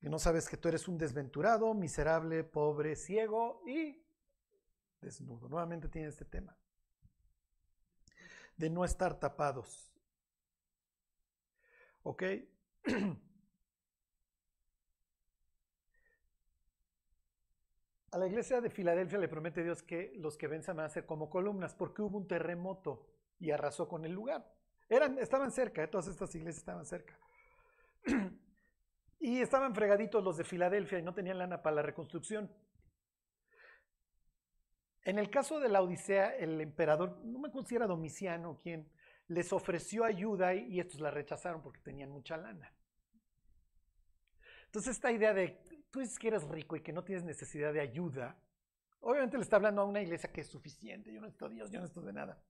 [0.00, 4.02] Y no sabes que tú eres un desventurado, miserable, pobre, ciego y
[5.00, 5.48] desnudo.
[5.48, 6.56] Nuevamente tiene este tema
[8.56, 9.92] de no estar tapados.
[12.02, 12.22] ¿Ok?
[18.14, 21.04] A la iglesia de Filadelfia le promete Dios que los que venzan van a ser
[21.04, 23.08] como columnas porque hubo un terremoto
[23.40, 24.48] y arrasó con el lugar.
[24.88, 25.88] Eran, estaban cerca, ¿eh?
[25.88, 27.18] todas estas iglesias estaban cerca.
[29.18, 32.48] y estaban fregaditos los de Filadelfia y no tenían lana para la reconstrucción.
[35.04, 38.88] En el caso de la Odisea, el emperador, no me considera Domiciano quien
[39.28, 42.72] les ofreció ayuda y, estos la rechazaron porque tenían mucha lana.
[44.66, 47.80] Entonces esta idea de tú dices que eres rico y que no tienes necesidad de
[47.80, 48.36] ayuda,
[49.00, 51.80] obviamente le está hablando a una iglesia que es suficiente, yo no estoy Dios, yo
[51.80, 52.42] no estoy de nada.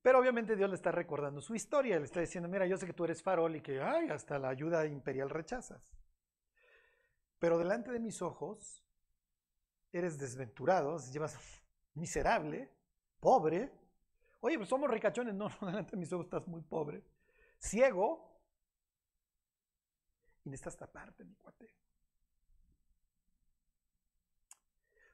[0.00, 2.92] Pero obviamente Dios le está recordando su historia, le está diciendo, mira, yo sé que
[2.92, 5.92] tú eres farol y que, ay, hasta la ayuda imperial rechazas.
[7.38, 8.87] Pero delante de mis ojos
[9.92, 11.38] eres desventurado, llevas
[11.94, 12.72] miserable,
[13.20, 13.72] pobre.
[14.40, 17.04] Oye, pues somos ricachones, no, no, delante de mis ojos estás muy pobre,
[17.58, 18.40] ciego,
[20.44, 21.74] y necesitas taparte, mi cuate.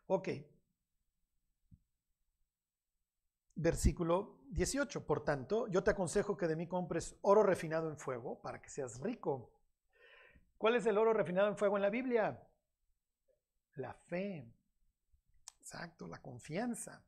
[0.06, 0.28] Ok,
[3.54, 5.06] versículo 18.
[5.06, 8.68] Por tanto, yo te aconsejo que de mí compres oro refinado en fuego para que
[8.68, 9.52] seas rico.
[10.58, 12.40] ¿Cuál es el oro refinado en fuego en la Biblia?
[13.76, 14.46] La fe.
[15.64, 17.02] Exacto, la confianza.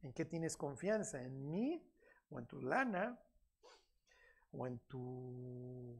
[0.00, 1.22] ¿En qué tienes confianza?
[1.22, 1.86] ¿En mí?
[2.30, 3.20] ¿O en tu lana?
[4.52, 5.98] ¿O en tus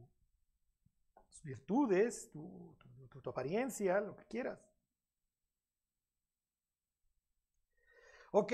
[1.43, 2.31] virtudes?
[2.31, 2.75] Tu,
[3.21, 4.01] tu apariencia?
[4.01, 4.59] Lo que quieras.
[8.31, 8.53] Ok,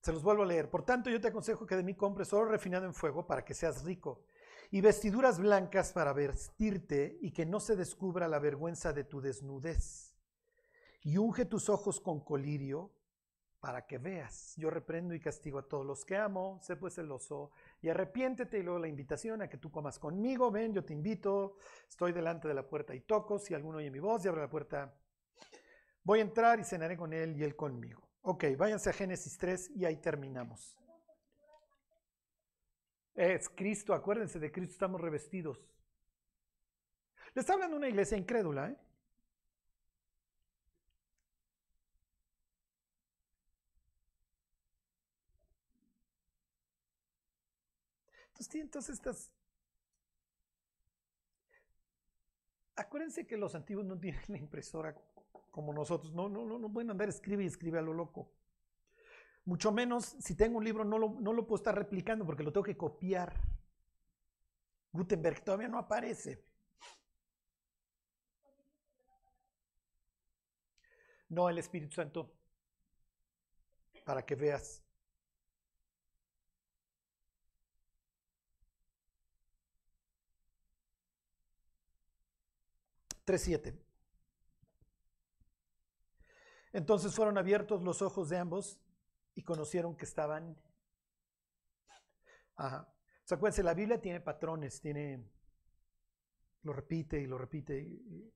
[0.00, 0.70] se los vuelvo a leer.
[0.70, 3.52] Por tanto, yo te aconsejo que de mí compres oro refinado en fuego para que
[3.52, 4.24] seas rico,
[4.70, 10.05] y vestiduras blancas para vestirte y que no se descubra la vergüenza de tu desnudez.
[11.06, 12.90] Y unge tus ojos con colirio
[13.60, 14.54] para que veas.
[14.56, 18.58] Yo reprendo y castigo a todos los que amo, sé pues celoso y arrepiéntete.
[18.58, 22.48] Y luego la invitación a que tú comas conmigo, ven, yo te invito, estoy delante
[22.48, 24.98] de la puerta y toco, si alguno oye mi voz y abre la puerta,
[26.02, 28.02] voy a entrar y cenaré con él y él conmigo.
[28.22, 30.76] Ok, váyanse a Génesis 3 y ahí terminamos.
[33.14, 35.64] Es Cristo, acuérdense, de Cristo estamos revestidos.
[37.32, 38.85] Le está hablando una iglesia incrédula, ¿eh?
[48.38, 49.32] Entonces, entonces estas...
[52.76, 54.94] Acuérdense que los antiguos no tienen la impresora
[55.50, 56.12] como nosotros.
[56.12, 58.30] No, no, no, no pueden andar escribe y escribe a lo loco.
[59.46, 62.52] Mucho menos si tengo un libro no lo, no lo puedo estar replicando porque lo
[62.52, 63.40] tengo que copiar.
[64.92, 66.44] Gutenberg todavía no aparece.
[71.30, 72.32] No, el Espíritu Santo.
[74.04, 74.85] Para que veas.
[83.26, 83.76] 3.7.
[86.72, 88.78] Entonces fueron abiertos los ojos de ambos
[89.34, 90.56] y conocieron que estaban...
[92.56, 92.88] Ajá.
[93.24, 95.24] O sea, acuérdense, la Biblia tiene patrones, tiene...
[96.62, 98.32] Lo repite y lo repite y,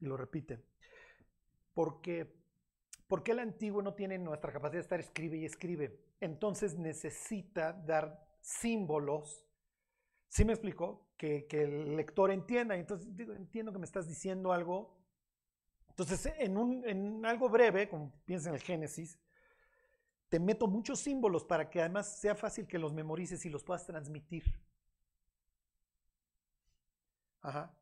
[0.00, 0.64] lo repite.
[1.74, 2.34] Porque,
[3.06, 6.00] porque el antiguo no tiene nuestra capacidad de estar escribe y escribe.
[6.20, 9.44] Entonces necesita dar símbolos.
[10.28, 11.05] ¿Sí me explico?
[11.16, 12.76] Que, el lector entienda.
[12.76, 14.96] Entonces digo, entiendo que me estás diciendo algo.
[15.88, 19.18] Entonces, en, un, en algo breve, como piensa en el Génesis,
[20.28, 23.86] te meto muchos símbolos para que además sea fácil que los memorices y los puedas
[23.86, 24.44] transmitir.
[27.40, 27.72] Ajá.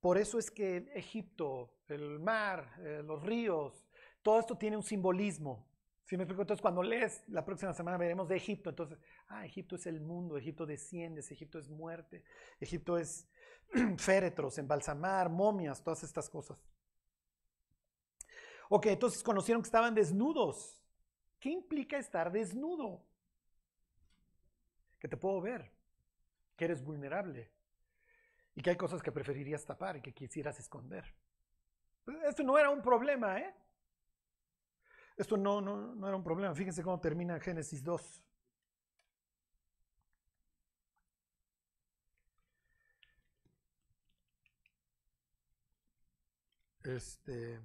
[0.00, 3.84] Por eso es que Egipto, el mar, eh, los ríos,
[4.22, 5.67] todo esto tiene un simbolismo.
[6.08, 6.40] ¿Sí me explico?
[6.40, 8.70] Entonces, cuando lees, la próxima semana veremos de Egipto.
[8.70, 8.98] Entonces,
[9.28, 12.24] ah, Egipto es el mundo, Egipto desciende, Egipto es muerte,
[12.58, 13.28] Egipto es
[13.98, 16.58] féretros, embalsamar, momias, todas estas cosas.
[18.70, 20.82] Ok, entonces conocieron que estaban desnudos.
[21.38, 23.04] ¿Qué implica estar desnudo?
[24.98, 25.70] Que te puedo ver,
[26.56, 27.50] que eres vulnerable
[28.54, 31.04] y que hay cosas que preferirías tapar y que quisieras esconder.
[32.26, 33.54] Esto no era un problema, ¿eh?
[35.18, 36.54] Esto no, no, no era un problema.
[36.54, 38.22] Fíjense cómo termina Génesis 2.
[46.84, 47.60] Este.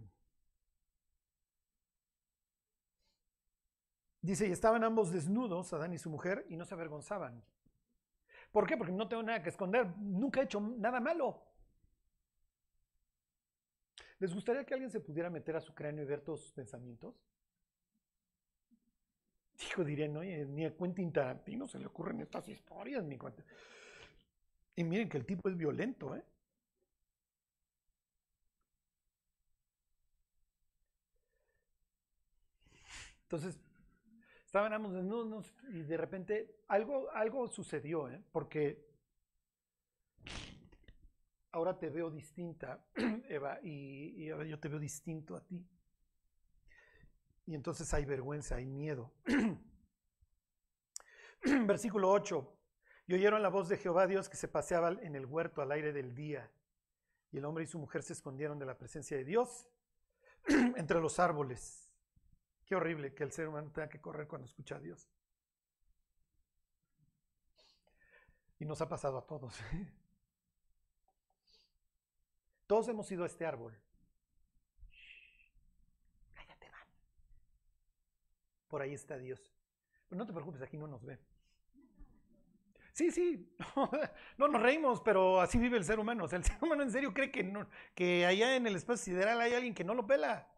[4.21, 7.43] Dice, y estaban ambos desnudos, Adán y su mujer, y no se avergonzaban.
[8.51, 8.77] ¿Por qué?
[8.77, 9.95] Porque no tengo nada que esconder.
[9.97, 11.43] Nunca he hecho nada malo.
[14.19, 17.32] ¿Les gustaría que alguien se pudiera meter a su cráneo y ver todos sus pensamientos?
[19.61, 23.43] Hijo, diría, no, ni a Quentin Tarantino se le ocurren estas historias, mi cuenta.
[24.75, 26.23] Y miren que el tipo es violento, ¿eh?
[33.23, 33.59] Entonces,
[34.45, 38.21] estábamos desnudos y de repente algo, algo sucedió, ¿eh?
[38.31, 38.85] porque
[41.51, 42.85] ahora te veo distinta,
[43.27, 45.65] Eva, y, y, ahora yo te veo distinto a ti.
[47.45, 49.11] Y entonces hay vergüenza, hay miedo.
[51.65, 52.59] Versículo 8.
[53.07, 55.91] Y oyeron la voz de Jehová Dios que se paseaba en el huerto al aire
[55.91, 56.49] del día.
[57.31, 59.67] Y el hombre y su mujer se escondieron de la presencia de Dios
[60.47, 61.89] entre los árboles.
[62.65, 65.09] Qué horrible que el ser humano tenga que correr cuando escucha a Dios.
[68.59, 69.59] Y nos ha pasado a todos.
[72.67, 73.77] Todos hemos ido a este árbol.
[76.33, 76.87] Cállate, van.
[78.73, 79.53] Por ahí está Dios.
[80.09, 81.19] Pero no te preocupes, aquí no nos ve.
[82.91, 83.55] Sí, sí,
[84.39, 86.23] no nos reímos, pero así vive el ser humano.
[86.23, 89.39] O sea, el ser humano en serio cree que, que allá en el espacio sideral
[89.41, 90.51] hay alguien que no lo pela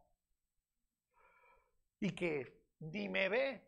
[1.99, 3.61] y que ni me ve.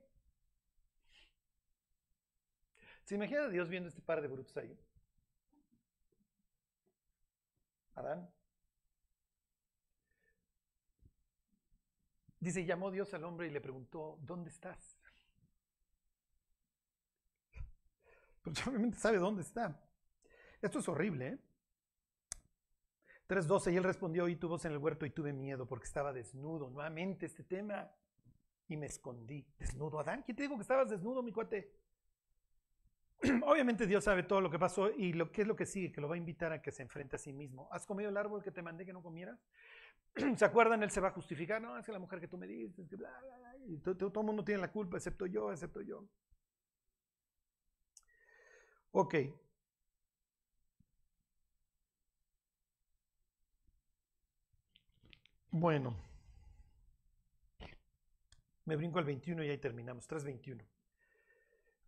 [3.03, 4.79] ¿Se imagina Dios viendo este par de brutos ahí?
[7.95, 8.36] Adán.
[12.39, 14.99] Dice, llamó Dios al hombre y le preguntó, ¿dónde estás?
[18.43, 19.77] Pues obviamente sabe dónde está.
[20.61, 21.39] Esto es horrible, ¿eh?
[23.27, 26.13] 3.12, y él respondió, y tu voz en el huerto y tuve miedo porque estaba
[26.13, 26.69] desnudo.
[26.69, 27.91] Nuevamente este tema
[28.69, 29.45] y me escondí.
[29.59, 30.23] Desnudo, Adán.
[30.23, 31.73] ¿Quién te dijo que estabas desnudo, mi cuate?
[33.45, 36.01] Obviamente Dios sabe todo lo que pasó y lo que es lo que sigue, que
[36.01, 37.67] lo va a invitar a que se enfrente a sí mismo.
[37.71, 39.39] ¿Has comido el árbol que te mandé que no comieras?
[40.37, 40.83] ¿Se acuerdan?
[40.83, 42.87] Él se va a justificar, no, es que la mujer que tú me dices,
[43.67, 46.07] y todo, el mundo tiene la culpa, excepto yo, excepto yo.
[48.91, 49.15] Ok.
[55.51, 55.95] Bueno.
[58.65, 60.09] Me brinco al 21 y ahí terminamos.
[60.09, 60.65] 3.21.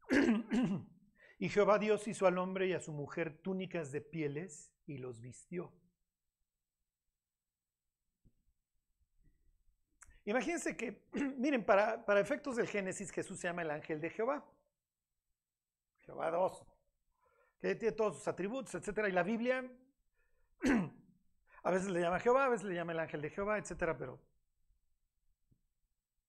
[1.40, 5.22] y Jehová Dios hizo al hombre y a su mujer túnicas de pieles y los
[5.22, 5.74] vistió.
[10.30, 11.02] Imagínense que,
[11.38, 14.46] miren, para, para efectos del Génesis Jesús se llama el ángel de Jehová.
[16.06, 16.66] Jehová 2.
[17.60, 19.10] que tiene todos sus atributos, etcétera.
[19.10, 19.68] Y la Biblia
[21.64, 24.22] a veces le llama Jehová, a veces le llama el ángel de Jehová, etcétera, pero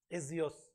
[0.09, 0.73] es Dios.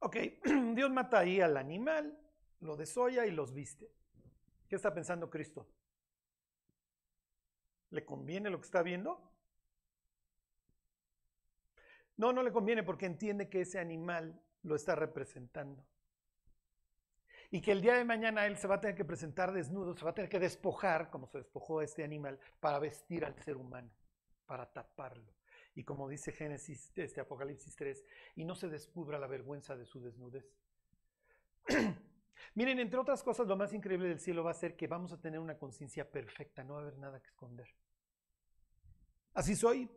[0.00, 0.16] Ok,
[0.74, 2.18] Dios mata ahí al animal,
[2.58, 3.88] lo desolla y los viste.
[4.68, 5.68] ¿Qué está pensando Cristo?
[7.90, 9.35] ¿Le conviene lo que está viendo?
[12.16, 15.84] No, no le conviene porque entiende que ese animal lo está representando.
[17.50, 20.04] Y que el día de mañana él se va a tener que presentar desnudo, se
[20.04, 23.90] va a tener que despojar, como se despojó este animal, para vestir al ser humano,
[24.46, 25.32] para taparlo.
[25.74, 28.04] Y como dice Génesis, este Apocalipsis 3,
[28.36, 30.50] y no se descubra la vergüenza de su desnudez.
[32.54, 35.20] Miren, entre otras cosas, lo más increíble del cielo va a ser que vamos a
[35.20, 37.68] tener una conciencia perfecta, no va a haber nada que esconder.
[39.34, 39.90] Así soy,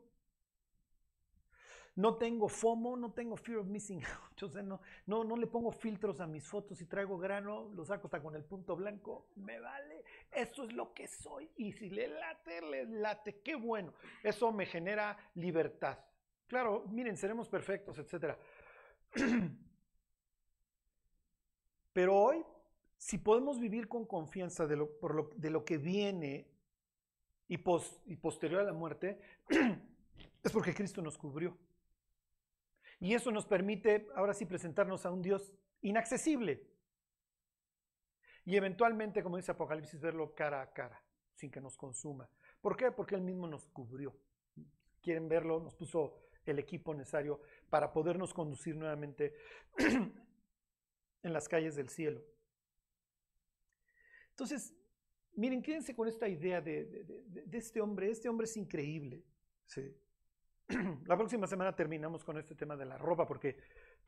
[1.99, 4.41] no tengo FOMO, no tengo fear of missing out.
[4.41, 8.07] O sea, no, no, le pongo filtros a mis fotos y traigo grano, lo saco
[8.07, 9.27] hasta con el punto blanco.
[9.35, 10.05] Me vale.
[10.31, 11.51] Eso es lo que soy.
[11.57, 13.41] Y si le late, le late.
[13.41, 13.93] Qué bueno.
[14.23, 15.99] Eso me genera libertad.
[16.47, 18.37] Claro, miren, seremos perfectos, etc.
[21.91, 22.45] Pero hoy,
[22.97, 24.89] si podemos vivir con confianza de lo,
[25.35, 26.47] de lo que viene
[27.49, 29.19] y posterior a la muerte,
[30.43, 31.57] es porque Cristo nos cubrió.
[32.99, 36.67] Y eso nos permite ahora sí presentarnos a un Dios inaccesible.
[38.45, 41.01] Y eventualmente, como dice Apocalipsis, verlo cara a cara,
[41.33, 42.29] sin que nos consuma.
[42.61, 42.91] ¿Por qué?
[42.91, 44.15] Porque Él mismo nos cubrió.
[45.01, 49.33] Quieren verlo, nos puso el equipo necesario para podernos conducir nuevamente
[49.77, 52.21] en las calles del cielo.
[54.31, 54.73] Entonces,
[55.33, 58.09] miren, quédense con esta idea de, de este hombre.
[58.09, 59.23] Este hombre es increíble.
[59.65, 59.95] ¿sí?
[61.07, 63.57] La próxima semana terminamos con este tema de la ropa porque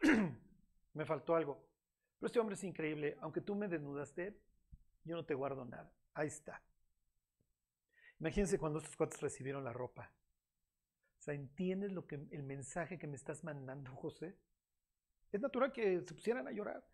[0.94, 1.64] me faltó algo.
[2.20, 3.18] Pero este hombre es increíble.
[3.22, 4.38] Aunque tú me desnudaste,
[5.04, 5.92] yo no te guardo nada.
[6.14, 6.62] Ahí está.
[8.20, 10.12] Imagínense cuando estos cuates recibieron la ropa.
[11.20, 14.38] O sea, ¿entiendes lo que, el mensaje que me estás mandando, José?
[15.32, 16.86] Es natural que se pusieran a llorar.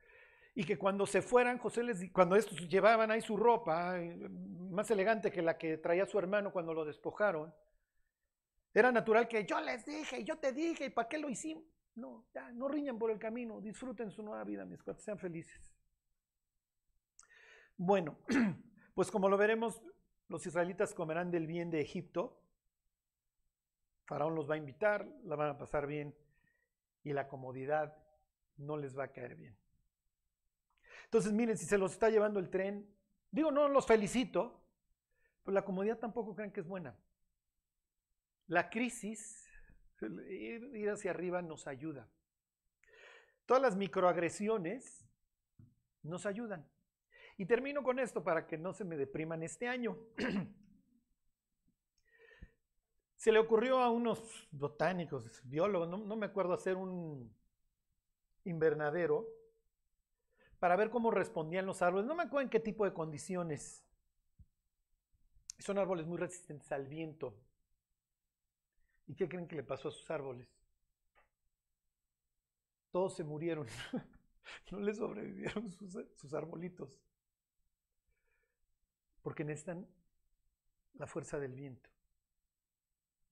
[0.56, 4.90] Y que cuando se fueran, José les cuando estos llevaban ahí su ropa, eh, más
[4.90, 7.54] elegante que la que traía su hermano cuando lo despojaron,
[8.74, 11.64] era natural que yo les dije, yo te dije, ¿y para qué lo hicimos?
[11.96, 15.74] No, ya, no riñan por el camino, disfruten su nueva vida, mis cuates, sean felices.
[17.76, 18.18] Bueno,
[18.94, 19.82] pues como lo veremos,
[20.28, 22.40] los israelitas comerán del bien de Egipto.
[24.06, 26.16] Faraón los va a invitar, la van a pasar bien
[27.04, 27.98] y la comodidad
[28.58, 29.58] no les va a caer bien.
[31.06, 32.88] Entonces, miren, si se los está llevando el tren,
[33.32, 34.62] digo, no los felicito,
[35.44, 36.98] pero la comodidad tampoco creen que es buena.
[38.48, 39.46] La crisis,
[40.30, 42.08] ir hacia arriba nos ayuda.
[43.46, 45.06] Todas las microagresiones
[46.04, 46.68] nos ayudan.
[47.38, 49.98] Y termino con esto para que no se me depriman este año.
[53.16, 57.34] se le ocurrió a unos botánicos, biólogos, no, no, me acuerdo, hacer un
[58.44, 59.28] invernadero
[60.60, 62.08] para ver cómo respondían los árboles.
[62.08, 63.84] No me acuerdo en qué tipo de condiciones.
[65.60, 67.36] Son árboles muy resistentes al viento.
[69.08, 70.48] ¿Y qué creen que le pasó a sus árboles?
[72.92, 73.68] Todos se murieron.
[74.72, 77.02] no les sobrevivieron sus, arbolitos.
[79.22, 79.88] Porque necesitan
[80.94, 81.90] la fuerza del viento.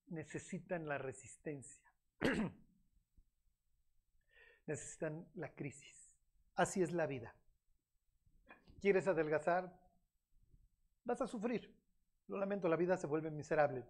[0.08, 1.84] Necesitan la resistencia.
[4.66, 6.16] necesitan la crisis.
[6.54, 7.34] Así es la vida.
[8.80, 9.78] ¿Quieres adelgazar?
[11.04, 11.74] Vas a sufrir.
[12.28, 13.86] Lo lamento, la vida se vuelve miserable.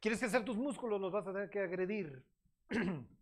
[0.00, 1.00] ¿Quieres crecer tus músculos?
[1.00, 2.24] Los vas a tener que agredir.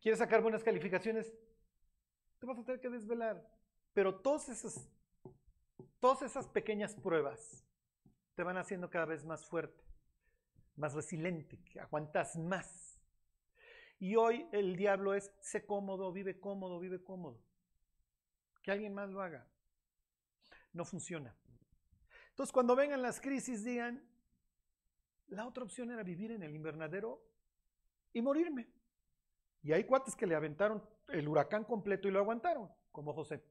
[0.00, 1.32] ¿Quieres sacar buenas calificaciones?
[2.38, 3.44] Te vas a tener que desvelar.
[3.92, 4.88] Pero todas esas,
[5.98, 7.66] todas esas pequeñas pruebas
[8.36, 9.84] te van haciendo cada vez más fuerte,
[10.76, 12.98] más resiliente, que aguantas más.
[13.98, 17.42] Y hoy el diablo es, sé cómodo, vive cómodo, vive cómodo.
[18.62, 19.46] Que alguien más lo haga.
[20.72, 21.36] No funciona.
[22.40, 24.02] Entonces, cuando vengan las crisis, digan,
[25.26, 27.22] la otra opción era vivir en el invernadero
[28.14, 28.66] y morirme.
[29.62, 33.44] Y hay cuates que le aventaron el huracán completo y lo aguantaron, como José.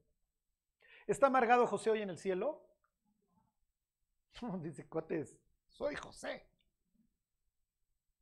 [1.06, 2.66] ¿Está amargado José hoy en el cielo?
[4.60, 5.38] dice cuates,
[5.68, 6.50] soy José.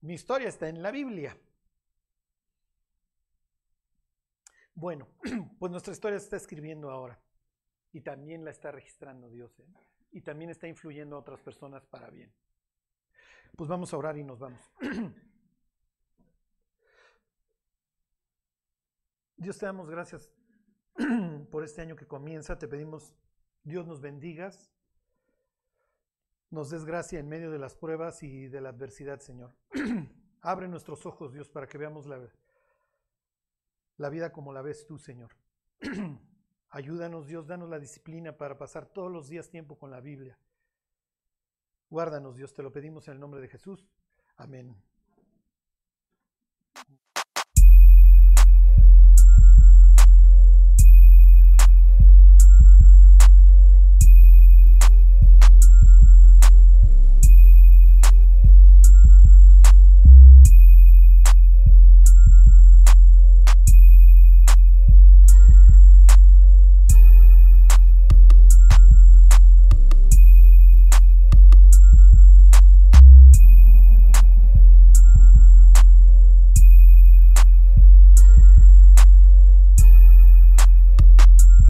[0.03, 1.35] Mi historia está en la Biblia.
[4.75, 5.09] Bueno,
[5.59, 7.19] pues nuestra historia se está escribiendo ahora
[7.91, 9.59] y también la está registrando Dios.
[9.61, 9.65] ¿eh?
[10.11, 12.33] Y también está influyendo a otras personas para bien.
[13.57, 14.73] Pues vamos a orar y nos vamos.
[19.37, 20.33] Dios te damos gracias
[21.51, 22.59] por este año que comienza.
[22.59, 23.15] Te pedimos,
[23.63, 24.73] Dios nos bendigas,
[26.51, 29.55] nos des gracia en medio de las pruebas y de la adversidad, Señor.
[30.41, 32.29] Abre nuestros ojos, Dios, para que veamos la,
[33.97, 35.31] la vida como la ves tú, Señor.
[36.71, 40.39] Ayúdanos, Dios, danos la disciplina para pasar todos los días tiempo con la Biblia.
[41.89, 43.89] Guárdanos, Dios, te lo pedimos en el nombre de Jesús.
[44.37, 44.77] Amén.